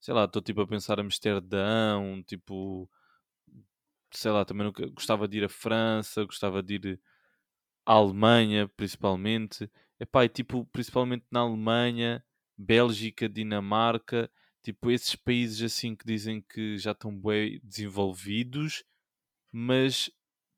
sei 0.00 0.14
lá, 0.14 0.24
estou 0.24 0.42
tipo 0.42 0.60
a 0.62 0.66
pensar 0.66 0.98
Amsterdão, 1.00 2.22
tipo, 2.26 2.90
sei 4.12 4.30
lá, 4.30 4.44
também 4.44 4.64
nunca, 4.66 4.86
gostava 4.88 5.28
de 5.28 5.38
ir 5.38 5.44
a 5.44 5.48
França, 5.48 6.24
gostava 6.24 6.62
de 6.62 6.74
ir 6.74 7.00
à 7.86 7.94
Alemanha, 7.94 8.68
principalmente. 8.76 9.70
Epá, 10.00 10.24
e 10.24 10.28
tipo, 10.28 10.66
principalmente 10.66 11.24
na 11.30 11.40
Alemanha, 11.40 12.24
Bélgica, 12.58 13.28
Dinamarca, 13.28 14.30
tipo, 14.62 14.90
esses 14.90 15.16
países 15.16 15.62
assim 15.62 15.96
que 15.96 16.06
dizem 16.06 16.42
que 16.42 16.78
já 16.78 16.92
estão 16.92 17.16
bem 17.16 17.60
desenvolvidos, 17.64 18.84
mas 19.52 20.10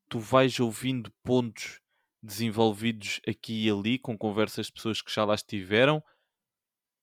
tu 0.09 0.19
vais 0.19 0.59
ouvindo 0.59 1.11
pontos 1.23 1.79
desenvolvidos 2.21 3.19
aqui 3.27 3.65
e 3.65 3.69
ali, 3.69 3.99
com 3.99 4.17
conversas 4.17 4.67
de 4.67 4.73
pessoas 4.73 5.01
que 5.01 5.13
já 5.13 5.25
lá 5.25 5.35
estiveram, 5.35 6.03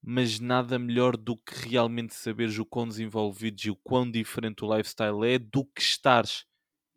mas 0.02 0.40
nada 0.40 0.78
melhor 0.78 1.16
do 1.16 1.36
que 1.36 1.68
realmente 1.68 2.14
saberes 2.14 2.58
o 2.58 2.64
quão 2.64 2.88
desenvolvidos 2.88 3.64
e 3.64 3.70
o 3.70 3.76
quão 3.76 4.10
diferente 4.10 4.64
o 4.64 4.76
lifestyle 4.76 5.24
é 5.26 5.38
do 5.38 5.64
que 5.64 5.82
estares. 5.82 6.46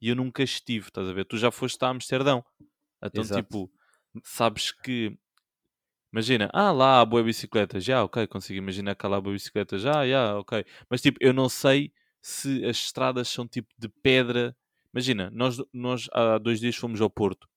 E 0.02 0.10
eu 0.10 0.16
nunca 0.16 0.42
estive, 0.44 0.88
estás 0.88 1.08
a 1.08 1.14
ver? 1.14 1.26
Tu 1.26 1.38
já 1.38 1.52
foste 1.52 1.84
a 1.84 1.90
Amsterdão. 1.90 2.44
Então, 3.04 3.24
Exato. 3.24 3.42
tipo, 3.42 3.72
sabes 4.24 4.72
que. 4.72 5.18
Imagina, 6.12 6.50
ah, 6.54 6.72
lá 6.72 7.02
há 7.02 7.06
boa 7.06 7.24
bicicleta, 7.24 7.80
já, 7.80 8.04
ok, 8.04 8.28
consigo 8.28 8.60
imaginar 8.60 8.96
que 8.96 9.06
há 9.06 9.10
lá 9.10 9.20
boa 9.20 9.34
bicicleta, 9.34 9.80
já, 9.80 10.08
já, 10.08 10.38
ok. 10.38 10.64
Mas, 10.90 11.02
tipo, 11.02 11.18
eu 11.20 11.34
não 11.34 11.50
sei 11.50 11.92
se 12.22 12.64
as 12.66 12.78
estradas 12.78 13.28
são 13.28 13.48
tipo 13.48 13.74
de 13.78 13.90
pedra. 13.90 14.56
Imagina, 14.94 15.30
nós, 15.32 15.58
nós 15.74 16.10
há 16.14 16.38
dois 16.38 16.60
dias 16.60 16.76
fomos 16.76 17.02
ao 17.02 17.10
Porto. 17.10 17.48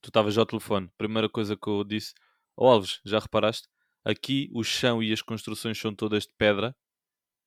Tu 0.00 0.08
estavas 0.08 0.38
ao 0.38 0.46
telefone. 0.46 0.90
Primeira 0.96 1.28
coisa 1.28 1.56
que 1.56 1.68
eu 1.68 1.84
disse, 1.84 2.14
ó 2.56 2.70
Alves, 2.72 3.00
já 3.04 3.18
reparaste? 3.18 3.68
Aqui 4.04 4.48
o 4.52 4.62
chão 4.64 5.02
e 5.02 5.12
as 5.12 5.20
construções 5.20 5.78
são 5.78 5.94
todas 5.94 6.26
de 6.26 6.32
pedra, 6.38 6.74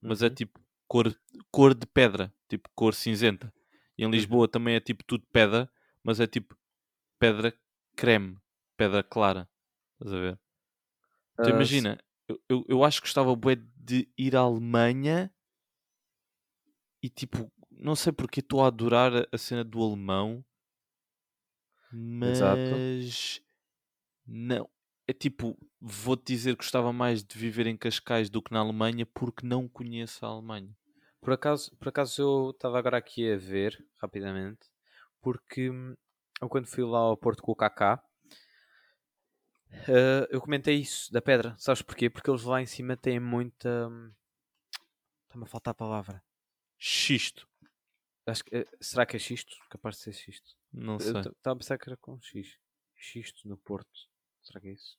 mas 0.02 0.22
é 0.24 0.30
Uhum. 0.30 0.36
tipo 0.36 0.60
cor, 0.88 1.16
cor 1.52 1.74
de 1.74 1.88
pedra, 1.88 2.34
tipo 2.50 2.70
cor 2.76 2.94
cinzenta. 2.94 3.54
E 3.98 4.04
em 4.04 4.12
Uhum. 4.12 4.12
Lisboa 4.12 4.48
também 4.48 4.76
é 4.76 4.80
tipo 4.80 5.04
tudo 5.04 5.26
pedra, 5.32 5.72
mas 6.04 6.20
é 6.20 6.28
tipo 6.28 6.58
pedra 7.20 7.54
creme, 7.96 8.38
pedra 8.78 9.04
clara. 9.04 9.50
Estás 9.94 10.14
a 10.14 10.20
ver? 10.20 10.40
Então 11.40 11.54
imagina, 11.54 12.00
eu, 12.28 12.40
eu, 12.50 12.66
eu 12.70 12.84
acho 12.84 13.02
que 13.02 13.08
gostava 13.08 13.36
bué 13.36 13.56
de 13.76 14.10
ir 14.18 14.36
à 14.36 14.42
Alemanha 14.42 15.34
e 17.02 17.10
tipo, 17.10 17.52
não 17.84 17.96
sei 17.96 18.12
porque 18.14 18.40
estou 18.40 18.64
a 18.64 18.68
adorar 18.68 19.12
a- 19.32 19.38
cena 19.38 19.64
do 19.64 19.84
alemão, 19.84 20.44
Exato. 22.22 22.62
mas 22.62 23.42
não. 24.26 24.70
É 25.08 25.14
tipo, 25.14 25.58
vou-te 25.82 26.26
dizer 26.34 26.52
que 26.54 26.58
gostava 26.64 26.94
mais 26.94 27.24
de 27.24 27.38
viver 27.38 27.68
em 27.68 27.78
Cascais 27.78 28.30
do 28.30 28.42
que 28.42 28.54
na 28.54 28.60
Alemanha 28.60 29.06
porque 29.06 29.46
não 29.46 29.68
conheço 29.68 30.26
a 30.26 30.30
Alemanha. 30.30 30.76
Por 31.22 31.34
acaso, 31.34 31.76
por 31.78 31.90
acaso 31.90 32.22
eu 32.22 32.50
estava 32.52 32.80
agora 32.80 32.98
aqui 32.98 33.32
a 33.32 33.38
ver 33.38 33.86
rapidamente, 33.98 34.68
porque 35.22 35.70
hum, 35.70 35.96
eu 36.42 36.50
quando 36.50 36.68
fui 36.68 36.84
lá 36.84 37.00
ao 37.00 37.18
Porto 37.18 37.42
com 37.44 37.52
o 37.52 37.56
Kaká, 37.56 38.02
eh, 39.88 40.28
eu 40.32 40.42
comentei 40.42 40.76
isso 40.80 41.12
da 41.12 41.22
pedra. 41.22 41.56
Sabes 41.58 41.82
porquê? 41.82 42.10
Porque 42.10 42.30
eles 42.30 42.44
lá 42.44 42.62
em 42.62 42.66
cima 42.66 42.96
têm 42.98 43.20
muita. 43.20 43.88
hum, 43.90 44.12
Está-me 45.26 45.44
a 45.44 45.48
faltar 45.48 45.72
a 45.72 45.76
palavra. 45.76 46.24
Xisto, 46.78 47.48
Acho 48.26 48.44
que, 48.46 48.56
eh, 48.56 48.66
será 48.80 49.06
que 49.06 49.18
é 49.18 49.20
xisto? 49.20 49.56
Capaz 49.70 49.98
de 49.98 50.04
ser 50.04 50.14
xisto. 50.14 50.56
não 50.72 50.98
sei. 50.98 51.12
estava 51.12 51.56
a 51.56 51.56
pensar 51.56 51.78
que 51.78 51.90
era 51.90 51.98
com 51.98 52.20
X. 52.22 52.58
Xisto 52.96 53.48
no 53.48 53.58
Porto. 53.58 54.10
Será 54.42 54.62
que 54.62 54.70
é 54.70 54.72
isso? 54.72 54.98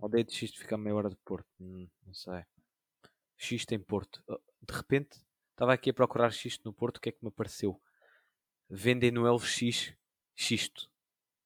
Aldeia 0.00 0.24
de 0.24 0.32
xisto 0.32 0.58
fica 0.58 0.76
a 0.76 0.78
meia 0.78 0.94
hora 0.94 1.10
de 1.10 1.16
Porto. 1.16 1.48
Hum, 1.60 1.88
não 2.02 2.14
sei. 2.14 2.44
Xisto 3.36 3.72
em 3.72 3.78
Porto. 3.78 4.22
Oh, 4.26 4.40
De 4.62 4.74
repente, 4.74 5.22
estava 5.50 5.74
aqui 5.74 5.90
a 5.90 5.94
procurar 5.94 6.30
xisto 6.30 6.64
no 6.64 6.72
Porto. 6.72 6.96
O 6.96 7.00
que 7.00 7.10
é 7.10 7.12
que 7.12 7.22
me 7.22 7.28
apareceu? 7.28 7.80
Vendem 8.70 9.10
no 9.10 9.26
LX 9.30 9.92
xisto. 10.34 10.90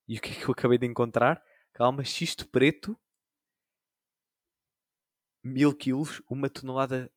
E 0.07 0.18
o 0.18 0.20
que 0.20 0.31
é 0.31 0.35
que 0.35 0.44
eu 0.44 0.53
acabei 0.53 0.79
de 0.79 0.87
encontrar? 0.87 1.42
Calma, 1.72 2.05
xisto 2.05 2.46
preto. 2.48 2.96
Mil 5.42 5.75
quilos. 5.75 6.22
Uma 6.29 6.48
tonelada. 6.48 7.11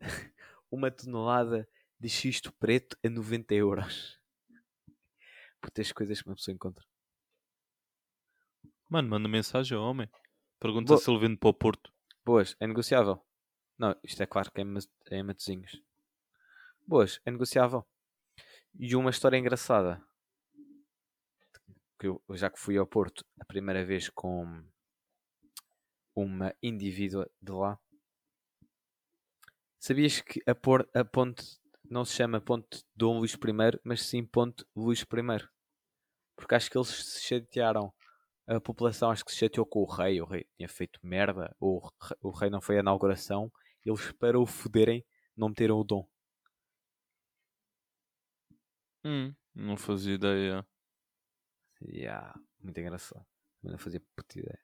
uma 0.70 0.90
tonelada 0.90 1.68
de 2.00 2.08
xisto 2.08 2.52
preto 2.52 2.96
a 3.04 3.08
90 3.08 3.54
euros. 3.54 4.18
Putas 5.60 5.90
coisas 5.92 6.22
que 6.22 6.28
uma 6.28 6.36
pessoa 6.36 6.54
encontra. 6.54 6.84
Mano, 8.88 9.08
manda 9.08 9.28
mensagem 9.28 9.76
ao 9.76 9.84
homem. 9.84 10.08
Pergunta 10.60 10.94
Bo- 10.94 10.98
se 10.98 11.10
ele 11.10 11.20
vende 11.20 11.36
para 11.36 11.50
o 11.50 11.54
Porto. 11.54 11.92
Boas, 12.24 12.56
é 12.60 12.66
negociável. 12.66 13.24
Não, 13.76 13.94
isto 14.02 14.22
é 14.22 14.26
claro 14.26 14.50
que 14.50 14.60
é 14.60 14.64
é 15.10 15.16
em 15.18 15.22
Matosinhos. 15.22 15.82
Boas, 16.86 17.20
é 17.24 17.30
negociável. 17.30 17.86
E 18.78 18.94
uma 18.96 19.10
história 19.10 19.36
engraçada. 19.36 20.02
Que 21.98 22.06
eu, 22.06 22.22
já 22.30 22.48
que 22.48 22.58
fui 22.60 22.76
ao 22.78 22.86
Porto 22.86 23.24
a 23.40 23.44
primeira 23.44 23.84
vez 23.84 24.08
com 24.08 24.64
uma 26.14 26.54
indivídua 26.62 27.30
de 27.40 27.52
lá. 27.52 27.78
Sabias 29.78 30.20
que 30.20 30.42
a, 30.46 30.54
por, 30.54 30.88
a 30.94 31.04
ponte 31.04 31.58
não 31.90 32.04
se 32.04 32.14
chama 32.14 32.40
Ponte 32.40 32.84
Dom 32.94 33.18
Luís 33.18 33.34
I, 33.34 33.80
mas 33.84 34.02
sim 34.02 34.24
Ponte 34.24 34.64
Luís 34.76 35.00
I? 35.02 35.48
Porque 36.36 36.54
acho 36.54 36.70
que 36.70 36.78
eles 36.78 36.88
se 36.88 37.20
chatearam. 37.22 37.92
A 38.46 38.60
população 38.60 39.10
acho 39.10 39.24
que 39.24 39.32
se 39.32 39.38
chateou 39.38 39.66
com 39.66 39.80
o 39.80 39.84
rei. 39.84 40.20
O 40.22 40.26
rei 40.26 40.46
tinha 40.56 40.68
feito 40.68 40.98
merda. 41.02 41.54
O, 41.60 41.80
re- 41.80 42.16
o 42.22 42.30
rei 42.30 42.50
não 42.50 42.60
foi 42.60 42.78
à 42.78 42.80
inauguração. 42.80 43.52
Eles, 43.84 44.12
para 44.12 44.38
o 44.40 44.46
foderem, 44.46 45.04
não 45.36 45.48
meteram 45.48 45.78
o 45.78 45.84
Dom. 45.84 46.08
Hum, 49.04 49.34
não 49.54 49.76
fazia 49.76 50.14
ideia. 50.14 50.64
Yeah, 51.82 52.34
muito 52.60 52.78
engraçado. 52.80 53.26
Não 53.62 53.78
fazia 53.78 54.00
puta 54.16 54.38
ideia. 54.38 54.60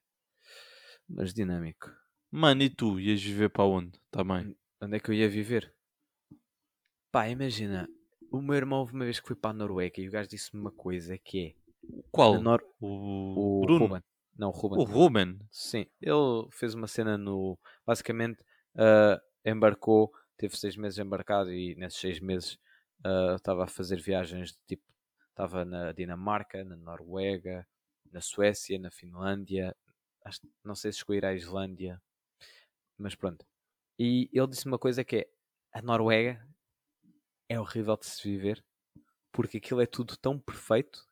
Mas 1.09 1.33
dinâmico. 1.33 1.91
Mano, 2.31 2.63
e 2.63 2.71
tu? 2.71 2.99
Ias 3.01 3.23
viver 3.23 3.49
para 3.51 3.65
onde? 3.65 3.99
Também. 4.11 4.57
Onde 4.81 4.97
é 4.97 5.01
que 5.01 5.11
eu 5.11 5.15
ia 5.15 5.29
viver? 5.29 5.75
Pá, 7.15 7.29
imagina. 7.29 7.89
O 8.29 8.43
meu 8.43 8.57
irmão, 8.57 8.81
houve 8.81 8.93
uma 8.93 9.05
vez 9.05 9.21
que 9.21 9.29
fui 9.29 9.37
para 9.37 9.51
a 9.53 9.55
Noruega 9.55 10.01
e 10.01 10.09
o 10.09 10.11
gajo 10.11 10.29
disse-me 10.29 10.61
uma 10.61 10.73
coisa 10.73 11.17
que 11.17 11.47
é. 11.47 12.03
Qual? 12.11 12.41
Nor- 12.43 12.61
O, 12.81 13.61
o 13.61 13.61
Bruno? 13.61 13.87
Ruben. 13.87 14.03
Não, 14.37 14.49
o 14.49 14.51
Ruben. 14.51 14.79
O 14.81 14.83
Ruben? 14.83 15.39
Sim, 15.49 15.87
ele 16.01 16.49
fez 16.51 16.75
uma 16.75 16.89
cena 16.89 17.17
no. 17.17 17.57
Basicamente, 17.87 18.43
ah, 18.77 19.23
embarcou, 19.45 20.13
teve 20.37 20.59
seis 20.59 20.77
meses 20.77 20.99
embarcado 20.99 21.53
e 21.53 21.77
nesses 21.77 22.01
seis 22.01 22.19
meses 22.19 22.59
ah, 23.05 23.35
estava 23.37 23.63
a 23.63 23.69
fazer 23.69 24.01
viagens 24.01 24.51
de 24.51 24.59
tipo. 24.67 24.83
Estava 25.29 25.65
na 25.65 25.93
Dinamarca, 25.93 26.65
na 26.65 26.75
Noruega, 26.77 27.65
na 28.11 28.21
Suécia, 28.21 28.77
na 28.77 28.91
Finlândia, 28.91 29.73
acho- 30.25 30.41
não 30.65 30.75
sei 30.75 30.91
se 30.91 30.99
chegou 30.99 31.15
a 31.15 31.17
ir 31.17 31.25
à 31.25 31.33
Islândia, 31.33 32.03
mas 32.99 33.15
pronto. 33.15 33.47
E 33.99 34.29
ele 34.33 34.47
disse 34.49 34.67
uma 34.67 34.79
coisa 34.81 35.05
que 35.05 35.17
é: 35.17 35.27
a 35.73 35.81
Noruega 35.81 36.45
é 37.49 37.59
horrível 37.59 37.97
de 37.97 38.07
se 38.07 38.23
viver 38.23 38.65
porque 39.33 39.59
aquilo 39.59 39.81
é 39.81 39.87
tudo 39.87 40.17
tão 40.17 40.39
perfeito 40.39 41.07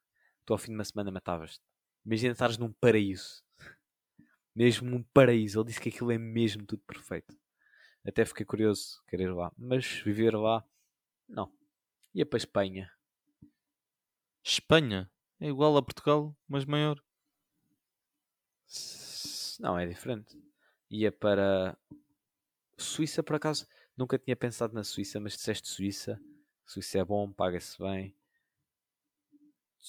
tu 0.45 0.53
ao 0.53 0.59
fim 0.59 0.69
de 0.69 0.75
uma 0.75 0.85
semana 0.85 1.11
matavas-te. 1.11 1.63
Imagina 2.05 2.33
estares 2.33 2.59
num 2.59 2.73
paraíso 2.73 3.43
mesmo 4.55 4.95
um 4.95 5.03
paraíso. 5.03 5.61
Ele 5.61 5.67
disse 5.67 5.81
que 5.81 5.89
aquilo 5.89 6.13
é 6.13 6.19
mesmo 6.19 6.65
tudo 6.65 6.83
perfeito. 6.87 7.37
Até 8.07 8.25
fiquei 8.25 8.45
curioso 8.45 9.03
querer 9.09 9.25
ir 9.25 9.35
lá, 9.35 9.53
mas 9.57 9.87
viver 9.87 10.35
lá, 10.37 10.65
não. 11.29 11.53
Ia 12.15 12.27
para 12.27 12.37
a 12.37 12.39
Espanha. 12.39 12.93
Espanha? 14.45 15.11
É 15.41 15.49
igual 15.49 15.77
a 15.77 15.83
Portugal, 15.83 16.37
mas 16.49 16.65
maior. 16.65 17.01
Não, 19.61 19.79
é 19.79 19.87
diferente. 19.87 20.37
Ia 20.91 21.13
para 21.13 21.79
Suíça, 22.77 23.23
por 23.23 23.37
acaso. 23.37 23.67
Nunca 23.97 24.19
tinha 24.19 24.35
pensado 24.37 24.75
na 24.75 24.85
Suíça, 24.85 25.21
mas 25.21 25.35
disseste 25.35 25.69
Suíça. 25.69 26.21
Suíça 26.65 26.99
é 26.99 27.05
bom, 27.05 27.31
paga-se 27.33 27.79
bem. 27.79 28.15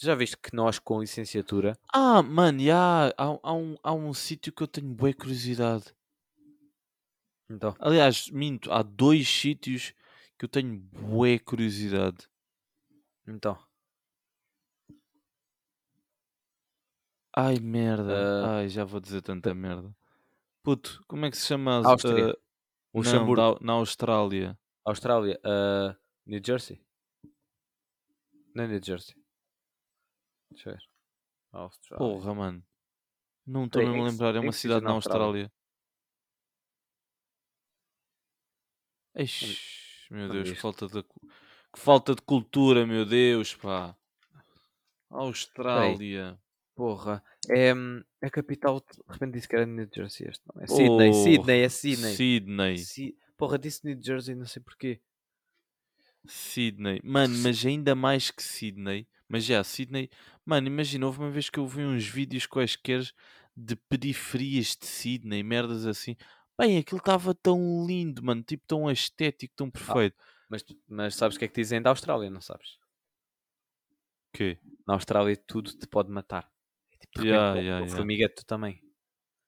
Já 0.02 0.16
viste 0.16 0.38
que 0.38 0.56
nós 0.56 0.80
com 0.80 1.00
licenciatura 1.00 1.78
Ah, 1.94 2.22
mano, 2.24 2.60
já, 2.60 3.10
há, 3.10 3.40
há 3.44 3.54
um, 3.54 3.76
há 3.84 3.94
um 3.94 4.14
sítio 4.14 4.52
que 4.52 4.64
eu 4.64 4.68
tenho 4.68 4.88
boa 4.88 5.14
curiosidade. 5.14 5.94
então, 7.50 7.76
Aliás, 7.80 8.30
minto, 8.32 8.72
há 8.72 8.82
dois 8.82 9.28
sítios 9.30 9.94
que 10.38 10.46
eu 10.46 10.50
tenho 10.50 10.78
boa 10.80 11.38
curiosidade. 11.40 12.28
então 13.28 13.58
Ai, 17.36 17.60
merda. 17.60 18.14
Ah. 18.46 18.58
Ai, 18.58 18.70
já 18.70 18.84
vou 18.84 19.00
dizer 19.00 19.22
tanta 19.22 19.54
merda. 19.54 19.96
Puto, 20.64 21.04
como 21.08 21.26
é 21.26 21.32
que 21.32 21.38
se 21.38 21.48
chama? 21.48 21.82
Áustria. 21.84 22.36
Ah, 22.94 23.02
não, 23.02 23.02
Luxemburgo, 23.02 23.60
da- 23.60 23.66
na 23.66 23.74
Austrália. 23.74 24.58
Austrália, 24.86 25.40
ah, 25.44 25.96
New 26.26 26.42
Jersey. 26.46 26.82
Não 28.56 28.64
é 28.64 28.68
New 28.68 28.84
Jersey. 28.84 29.16
Deixa 30.52 30.70
eu 30.70 30.74
ver. 30.76 30.84
Austrália. 31.52 31.98
Porra, 31.98 32.34
mano. 32.34 32.64
Não 33.46 33.66
estou 33.66 33.82
mesmo 33.82 34.04
a 34.04 34.10
lembrar. 34.10 34.36
É 34.36 34.40
uma 34.40 34.52
cidade 34.52 34.86
na 34.86 34.92
Austrália? 34.92 35.52
Austrália. 39.16 39.64
Meu 40.10 40.30
Deus, 40.30 40.50
que 40.52 40.56
falta 40.56 40.88
de, 40.88 41.04
Que 41.04 41.80
falta 41.80 42.16
de 42.16 42.22
cultura, 42.22 42.86
meu 42.86 43.06
Deus, 43.06 43.56
pá. 43.56 43.96
Austrália. 45.10 46.40
Porra. 46.76 47.24
É 47.50 47.72
a 48.22 48.30
capital. 48.30 48.80
De 48.80 49.14
repente 49.14 49.34
disse 49.34 49.48
que 49.48 49.56
era 49.56 49.66
New 49.66 49.88
Jersey. 49.94 50.28
Este 50.28 50.44
não 50.54 50.62
é 50.64 50.68
Sydney. 50.68 51.10
Oh, 51.10 51.14
Sydney, 51.14 51.62
é 51.62 51.70
Sydney. 51.70 52.16
Sydney. 52.16 52.78
Si- 52.80 53.18
Porra, 53.38 53.60
disse 53.60 53.86
New 53.86 53.98
Jersey, 54.02 54.36
não 54.36 54.46
sei 54.46 54.62
porquê. 54.62 55.02
Sydney. 56.26 57.00
Mano, 57.04 57.38
mas 57.40 57.66
ainda 57.66 57.94
mais 57.96 58.32
que 58.32 58.42
Sydney. 58.42 59.08
Mas 59.28 59.44
já, 59.46 59.64
Sydney. 59.64 60.10
Mano, 60.46 60.68
imagina, 60.68 61.06
houve 61.06 61.20
uma 61.20 61.32
vez 61.32 61.50
que 61.50 61.60
eu 61.60 61.68
vi 61.68 61.82
uns 61.84 62.06
vídeos 62.08 62.46
quaisquer 62.46 63.02
de 63.56 63.76
periferias 63.76 64.76
de 64.76 64.86
Sydney, 64.86 65.44
merdas 65.44 65.86
assim. 65.86 66.16
Bem, 66.58 66.78
aquilo 66.78 67.00
estava 67.00 67.34
tão 67.36 67.86
lindo, 67.86 68.24
mano. 68.24 68.42
Tipo, 68.44 68.64
tão 68.68 68.90
estético, 68.90 69.54
tão 69.56 69.70
perfeito. 69.70 70.16
Mas, 70.50 70.62
tu- 70.64 70.80
mas 70.88 71.16
sabes 71.16 71.36
o 71.36 71.40
que 71.40 71.46
é 71.46 71.48
que 71.48 71.60
dizem 71.62 71.82
da 71.82 71.90
Austrália, 71.90 72.30
não 72.30 72.42
sabes? 72.42 72.78
O 74.30 74.38
quê? 74.38 74.58
Na 74.88 74.94
Austrália 74.94 75.36
tudo 75.36 75.72
te 75.76 75.88
pode 75.88 76.12
matar. 76.12 76.52
Tipo, 77.12 77.26
repente, 77.26 77.68
ya, 77.68 77.82
o 77.82 78.30
tu 78.36 78.46
também. 78.46 78.82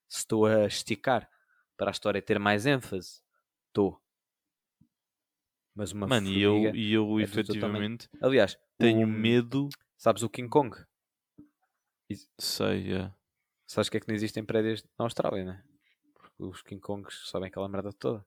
Se 0.07 0.19
estou 0.19 0.45
a 0.45 0.65
esticar 0.65 1.29
para 1.77 1.89
a 1.89 1.91
história 1.91 2.21
ter 2.21 2.39
mais 2.39 2.65
ênfase, 2.65 3.21
estou. 3.67 4.01
Mas 5.75 5.91
uma 5.91 6.07
Mano, 6.07 6.29
e 6.29 6.41
eu, 6.41 6.75
e 6.75 6.93
eu 6.93 7.19
é 7.19 7.23
efetivamente 7.23 8.09
Aliás, 8.21 8.57
tenho 8.77 9.05
o- 9.05 9.11
medo. 9.11 9.67
Sabes 9.97 10.23
o 10.23 10.29
King 10.29 10.49
Kong? 10.49 10.75
Sei, 12.39 12.93
é. 12.93 13.11
Sabes 13.67 13.89
que 13.89 13.97
é 13.97 13.99
que 13.99 14.07
não 14.07 14.15
existem 14.15 14.45
prédios 14.45 14.83
na 14.97 15.05
Austrália, 15.05 15.43
né? 15.43 15.63
Porque 16.13 16.43
os 16.43 16.61
King 16.61 16.79
Kongs 16.81 17.27
sabem 17.29 17.47
aquela 17.49 17.67
merda 17.67 17.91
toda. 17.91 18.25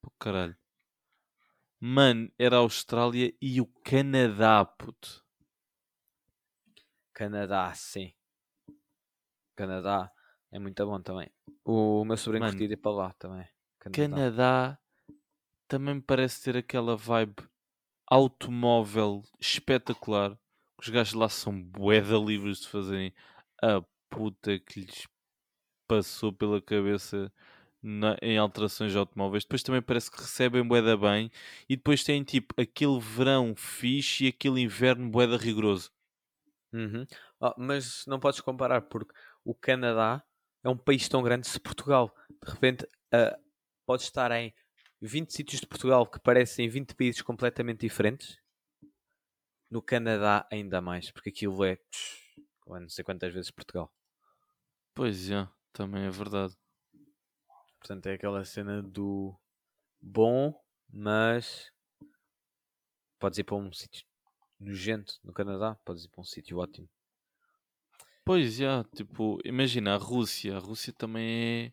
Pô, 0.00 0.10
caralho. 0.18 0.56
Mano, 1.80 2.30
era 2.38 2.56
a 2.56 2.60
Austrália 2.60 3.34
e 3.40 3.60
o 3.62 3.66
Canadá, 3.82 4.64
puto. 4.64 5.25
Canadá, 7.16 7.72
sim. 7.72 8.12
Canadá 9.56 10.12
é 10.52 10.58
muito 10.58 10.84
bom 10.84 11.00
também. 11.00 11.30
O 11.64 12.04
meu 12.04 12.14
sobrinho 12.18 12.42
Mano, 12.44 12.58
curtia 12.58 12.74
ir 12.74 12.76
para 12.76 12.92
lá 12.92 13.12
também. 13.14 13.48
Canadá. 13.78 14.06
Canadá 14.06 14.78
também 15.66 15.98
parece 15.98 16.42
ter 16.44 16.58
aquela 16.58 16.94
vibe 16.94 17.36
automóvel 18.06 19.22
espetacular. 19.40 20.38
Os 20.78 20.90
gajos 20.90 21.14
lá 21.14 21.30
são 21.30 21.58
bué-da 21.58 22.18
livres 22.18 22.60
de 22.60 22.68
fazerem 22.68 23.14
a 23.62 23.82
puta 24.10 24.58
que 24.58 24.80
lhes 24.80 25.08
passou 25.88 26.34
pela 26.34 26.60
cabeça 26.60 27.32
na- 27.82 28.18
em 28.20 28.36
alterações 28.36 28.92
de 28.92 28.98
automóveis. 28.98 29.44
Depois 29.44 29.62
também 29.62 29.80
parece 29.80 30.10
que 30.10 30.18
recebem 30.18 30.62
bué-da 30.68 30.98
bem 30.98 31.30
e 31.66 31.76
depois 31.76 32.04
têm 32.04 32.22
tipo 32.22 32.54
aquele 32.60 33.00
verão 33.00 33.54
fixe 33.56 34.26
e 34.26 34.28
aquele 34.28 34.60
inverno 34.60 35.08
bué-da 35.08 35.38
rigoroso. 35.38 35.95
Uhum. 36.72 37.06
Ah, 37.40 37.54
mas 37.56 38.04
não 38.06 38.20
podes 38.20 38.40
comparar 38.40 38.82
porque 38.82 39.14
o 39.44 39.54
Canadá 39.54 40.22
é 40.62 40.68
um 40.68 40.76
país 40.76 41.08
tão 41.08 41.22
grande 41.22 41.46
se 41.46 41.60
Portugal 41.60 42.14
de 42.44 42.50
repente 42.50 42.86
ah, 43.12 43.38
pode 43.86 44.02
estar 44.02 44.30
em 44.32 44.52
20 45.00 45.32
sítios 45.32 45.60
de 45.60 45.66
Portugal 45.66 46.06
que 46.06 46.20
parecem 46.20 46.68
20 46.68 46.94
países 46.94 47.22
completamente 47.22 47.80
diferentes. 47.80 48.38
No 49.70 49.82
Canadá 49.82 50.46
ainda 50.50 50.80
mais, 50.80 51.10
porque 51.10 51.30
aquilo 51.30 51.64
é 51.64 51.78
não 52.66 52.88
sei 52.88 53.04
quantas 53.04 53.32
vezes 53.32 53.50
Portugal. 53.50 53.92
Pois 54.94 55.30
é, 55.30 55.48
também 55.72 56.04
é 56.04 56.10
verdade. 56.10 56.56
Portanto, 57.78 58.06
é 58.06 58.14
aquela 58.14 58.44
cena 58.44 58.82
do 58.82 59.38
bom, 60.00 60.58
mas 60.88 61.70
podes 63.18 63.38
ir 63.38 63.44
para 63.44 63.56
um 63.56 63.72
sítio 63.72 64.04
nojento 64.58 65.18
no 65.22 65.32
Canadá, 65.32 65.74
podes 65.84 66.04
ir 66.04 66.08
para 66.08 66.20
um 66.20 66.24
sítio 66.24 66.58
ótimo. 66.58 66.88
Pois 68.24 68.60
é, 68.60 68.82
tipo, 68.94 69.38
imagina 69.44 69.94
a 69.94 69.98
Rússia. 69.98 70.56
A 70.56 70.58
Rússia 70.58 70.92
também 70.92 71.72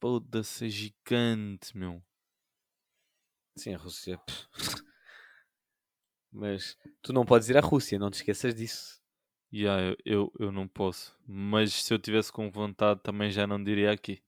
Foda-se, 0.00 0.66
é 0.66 0.68
gigante, 0.68 1.76
meu. 1.76 2.02
Sim, 3.56 3.74
a 3.74 3.78
Rússia. 3.78 4.18
mas 6.32 6.78
tu 7.02 7.12
não 7.12 7.24
podes 7.24 7.48
ir 7.48 7.56
à 7.56 7.60
Rússia, 7.60 7.98
não 7.98 8.10
te 8.10 8.14
esqueças 8.14 8.54
disso. 8.54 9.02
Yeah, 9.52 9.82
eu, 9.82 9.96
eu, 10.04 10.32
eu 10.38 10.52
não 10.52 10.66
posso. 10.66 11.14
Mas 11.26 11.72
se 11.72 11.92
eu 11.92 11.98
tivesse 11.98 12.32
com 12.32 12.50
vontade, 12.50 13.00
também 13.02 13.30
já 13.30 13.46
não 13.46 13.62
diria 13.62 13.90
aqui. 13.90 14.22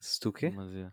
Se 0.00 0.20
tu 0.20 0.32
quê? 0.32 0.50
Mas 0.50 0.74
é. 0.74 0.92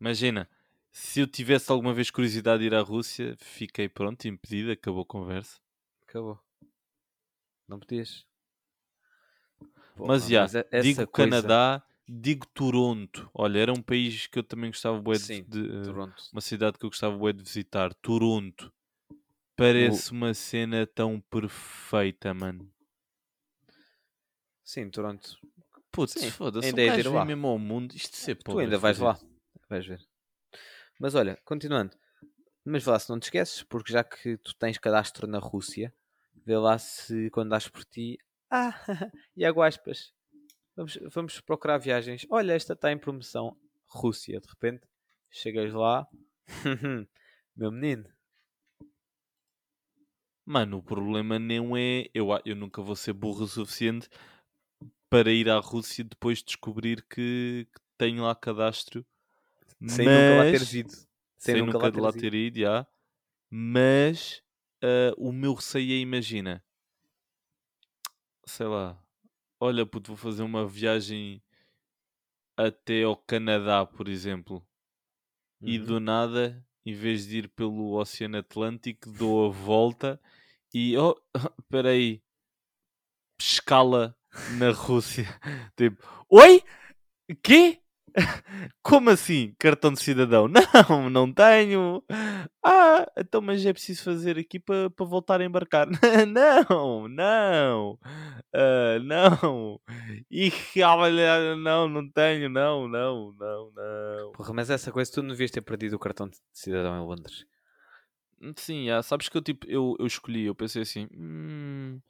Imagina, 0.00 0.48
se 0.98 1.20
eu 1.20 1.26
tivesse 1.26 1.70
alguma 1.70 1.92
vez 1.92 2.10
curiosidade 2.10 2.60
de 2.60 2.66
ir 2.68 2.74
à 2.74 2.80
Rússia, 2.80 3.36
fiquei 3.38 3.86
pronto, 3.86 4.26
impedido, 4.26 4.70
acabou 4.72 5.02
a 5.02 5.04
conversa. 5.06 5.60
Acabou. 6.08 6.40
Não 7.68 7.78
podias. 7.78 8.24
mas 9.94 10.26
já, 10.26 10.44
é- 10.44 10.66
essa 10.70 10.82
digo 10.82 11.06
coisa- 11.06 11.30
Canadá, 11.42 11.86
digo 12.08 12.46
Toronto. 12.46 13.30
Olha, 13.34 13.58
era 13.58 13.72
um 13.74 13.82
país 13.82 14.26
que 14.26 14.38
eu 14.38 14.42
também 14.42 14.70
gostava 14.70 14.98
bué 14.98 15.18
de, 15.18 15.24
Sim, 15.24 15.42
de, 15.46 15.66
eh, 15.68 15.82
Toronto. 15.82 16.22
uma 16.32 16.40
cidade 16.40 16.78
que 16.78 16.86
eu 16.86 16.90
gostava 16.90 17.14
bué 17.18 17.32
de 17.34 17.42
visitar, 17.42 17.92
Toronto. 17.96 18.72
Parece 19.54 20.12
uma 20.12 20.32
cena 20.32 20.86
tão 20.86 21.20
perfeita, 21.20 22.32
mano. 22.32 22.72
Sim, 24.64 24.88
Toronto. 24.88 25.38
Putz, 25.92 26.24
foda-se, 26.30 26.72
um 26.74 26.78
é 26.78 26.86
gajo 26.86 27.24
mesmo 27.26 27.46
ao 27.48 27.58
mundo. 27.58 27.94
Isto 27.94 28.16
ser 28.16 28.34
Tu 28.36 28.58
ainda 28.58 28.78
vais 28.78 28.96
fazer 28.96 29.04
lá. 29.04 29.18
Vais 29.68 29.86
ver. 29.86 30.00
Mas 30.98 31.14
olha, 31.14 31.38
continuando. 31.44 31.96
Mas 32.64 32.84
vê 32.84 32.90
lá 32.90 32.98
se 32.98 33.10
não 33.10 33.20
te 33.20 33.24
esqueces, 33.24 33.62
porque 33.62 33.92
já 33.92 34.02
que 34.02 34.36
tu 34.38 34.54
tens 34.56 34.78
cadastro 34.78 35.26
na 35.26 35.38
Rússia, 35.38 35.94
vê 36.44 36.56
lá 36.56 36.78
se 36.78 37.30
quando 37.30 37.50
dás 37.50 37.68
por 37.68 37.84
ti. 37.84 38.18
Ah, 38.50 38.74
Iago 39.36 39.62
Aspas. 39.62 40.12
Vamos, 40.74 40.98
vamos 41.12 41.40
procurar 41.40 41.78
viagens. 41.78 42.26
Olha, 42.28 42.52
esta 42.52 42.72
está 42.72 42.92
em 42.92 42.98
promoção. 42.98 43.56
Rússia, 43.86 44.40
de 44.40 44.48
repente, 44.48 44.86
chegas 45.30 45.72
lá. 45.72 46.06
Meu 47.56 47.70
menino. 47.70 48.08
Mano, 50.44 50.78
o 50.78 50.82
problema 50.82 51.38
não 51.38 51.76
é. 51.76 52.08
Eu, 52.14 52.28
eu 52.44 52.54
nunca 52.54 52.82
vou 52.82 52.94
ser 52.94 53.12
burro 53.12 53.44
o 53.44 53.48
suficiente 53.48 54.08
para 55.08 55.30
ir 55.30 55.48
à 55.48 55.58
Rússia 55.58 56.04
depois 56.04 56.38
de 56.38 56.46
descobrir 56.46 57.02
que, 57.02 57.66
que 57.72 57.80
tenho 57.96 58.22
lá 58.24 58.34
cadastro. 58.34 59.04
Sem 59.86 60.06
nunca 60.06 60.30
lá 60.30 60.36
mas- 60.44 60.50
teres 60.52 60.74
ido. 60.74 60.92
Sem, 61.38 61.56
nunca, 61.62 61.90
de 61.90 62.00
lá 62.00 62.12
ter 62.12 62.34
ido, 62.34 62.58
já. 62.58 62.86
Mas 63.50 64.42
ah, 64.82 65.12
o 65.16 65.32
meu 65.32 65.54
receio 65.54 65.92
é, 65.92 65.96
imagina, 65.98 66.64
sei 68.44 68.66
lá, 68.66 68.98
olha, 69.60 69.84
puto, 69.86 70.08
vou 70.08 70.16
fazer 70.16 70.42
uma 70.42 70.66
viagem 70.66 71.42
até 72.56 73.02
ao 73.02 73.16
Canadá, 73.16 73.84
por 73.84 74.08
exemplo, 74.08 74.66
e 75.60 75.78
Uhum. 75.78 75.84
do 75.84 76.00
nada, 76.00 76.66
em 76.84 76.94
vez 76.94 77.26
de 77.26 77.38
ir 77.38 77.48
pelo 77.48 77.92
Oceano 77.98 78.38
Atlântico, 78.38 79.10
dou 79.10 79.46
a 79.46 79.50
volta 79.50 80.20
e, 80.72 80.96
oh, 80.96 81.14
espera 81.60 81.90
aí, 81.90 82.22
escala 83.38 84.16
na 84.58 84.70
Rússia. 84.70 85.24
Tipo, 85.76 86.02
oi? 86.28 86.62
Quê? 87.42 87.82
Como 88.82 89.10
assim? 89.10 89.54
Cartão 89.58 89.92
de 89.92 90.00
cidadão? 90.00 90.48
Não, 90.88 91.10
não 91.10 91.32
tenho. 91.32 92.02
Ah, 92.64 93.06
então, 93.16 93.40
mas 93.40 93.64
é 93.64 93.72
preciso 93.72 94.02
fazer 94.04 94.38
aqui 94.38 94.58
para 94.58 94.88
voltar 94.98 95.40
a 95.40 95.44
embarcar. 95.44 95.86
Não, 96.26 97.08
não, 97.08 97.98
ah, 98.54 98.98
não. 99.02 99.80
E 100.30 100.50
olha, 100.82 101.56
não, 101.56 101.88
não 101.88 102.08
tenho, 102.10 102.48
não, 102.48 102.88
não, 102.88 103.32
não, 103.38 103.72
não. 103.72 104.32
Porra, 104.32 104.52
mas 104.52 104.70
essa 104.70 104.90
coisa 104.90 105.10
tu 105.12 105.22
não 105.22 105.30
devias 105.30 105.50
ter 105.50 105.60
perdido 105.60 105.94
o 105.96 105.98
cartão 105.98 106.28
de 106.28 106.36
cidadão 106.52 106.96
em 106.96 107.06
Londres. 107.06 107.46
Sim, 108.56 108.90
ah, 108.90 109.02
sabes 109.02 109.28
que 109.28 109.36
eu 109.36 109.42
tipo, 109.42 109.66
eu, 109.68 109.96
eu 109.98 110.06
escolhi, 110.06 110.44
eu 110.44 110.54
pensei 110.54 110.82
assim, 110.82 111.08
"Hum, 111.14 112.00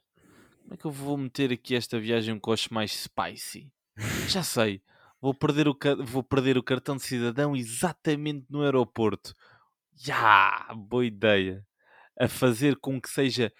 como 0.61 0.73
é 0.73 0.77
que 0.77 0.85
eu 0.85 0.91
vou 0.91 1.17
meter 1.17 1.51
aqui 1.53 1.75
esta 1.75 1.99
viagem 1.99 2.39
eu 2.45 2.53
acho 2.53 2.73
mais 2.73 2.91
spicy? 2.91 3.71
Já 4.27 4.43
sei, 4.43 4.81
vou 5.21 5.33
perder 5.33 5.67
o, 5.67 5.77
vou 6.05 6.23
perder 6.23 6.57
o 6.57 6.63
cartão 6.63 6.95
de 6.95 7.03
cidadão 7.03 7.55
exatamente 7.55 8.45
no 8.49 8.61
aeroporto. 8.61 9.33
Já, 9.95 10.67
boa 10.75 11.05
ideia. 11.05 11.65
A 12.19 12.27
fazer 12.27 12.75
com 12.77 12.99
que 12.99 13.09
seja 13.09 13.51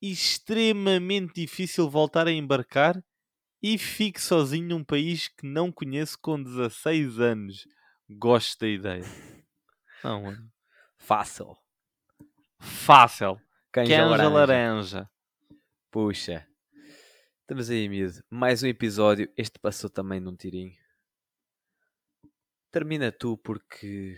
extremamente 0.00 1.34
difícil 1.34 1.88
voltar 1.88 2.26
a 2.26 2.32
embarcar 2.32 3.02
e 3.62 3.76
fique 3.76 4.20
sozinho 4.20 4.68
num 4.68 4.84
país 4.84 5.28
que 5.28 5.46
não 5.46 5.70
conheço 5.70 6.18
com 6.20 6.42
16 6.42 7.20
anos. 7.20 7.66
Gosto 8.08 8.60
da 8.60 8.68
ideia. 8.68 9.04
Não, 10.02 10.22
mano. 10.24 10.50
Fácil. 10.96 11.56
Fácil. 12.58 13.40
Canja, 13.72 13.96
Canja 13.96 14.06
laranja. 14.06 14.30
laranja. 14.30 15.10
Puxa. 15.90 16.46
Estamos 17.40 17.68
aí, 17.70 17.88
miúdo. 17.88 18.22
Mais 18.30 18.62
um 18.62 18.66
episódio. 18.66 19.30
Este 19.36 19.58
passou 19.58 19.90
também 19.90 20.20
num 20.20 20.36
tirinho. 20.36 20.72
Termina 22.70 23.10
tu 23.10 23.36
porque 23.36 24.16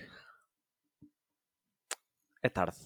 é 2.42 2.48
tarde. 2.50 2.76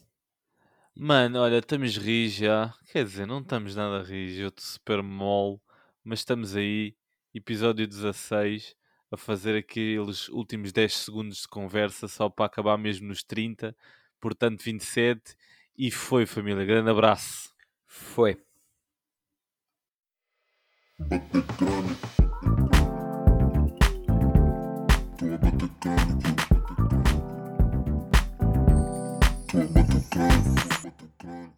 Mano, 0.94 1.40
olha, 1.40 1.58
estamos 1.58 1.96
ris 1.96 2.34
já. 2.34 2.72
Quer 2.92 3.04
dizer, 3.04 3.26
não 3.26 3.40
estamos 3.40 3.74
nada 3.74 4.02
ris, 4.02 4.38
eu 4.38 4.48
estou 4.48 4.64
super 4.64 5.02
mole, 5.02 5.60
mas 6.04 6.20
estamos 6.20 6.54
aí, 6.54 6.96
episódio 7.34 7.86
16, 7.86 8.76
a 9.10 9.16
fazer 9.16 9.56
aqueles 9.56 10.28
últimos 10.28 10.72
10 10.72 10.94
segundos 10.94 11.42
de 11.42 11.48
conversa 11.48 12.06
só 12.06 12.30
para 12.30 12.46
acabar 12.46 12.78
mesmo 12.78 13.08
nos 13.08 13.22
30, 13.24 13.76
portanto 14.20 14.62
27, 14.62 15.36
e 15.76 15.90
foi 15.90 16.26
família. 16.26 16.64
Grande 16.64 16.90
abraço. 16.90 17.52
Foi. 17.86 18.40
Thank 25.18 25.62
you. 31.24 31.55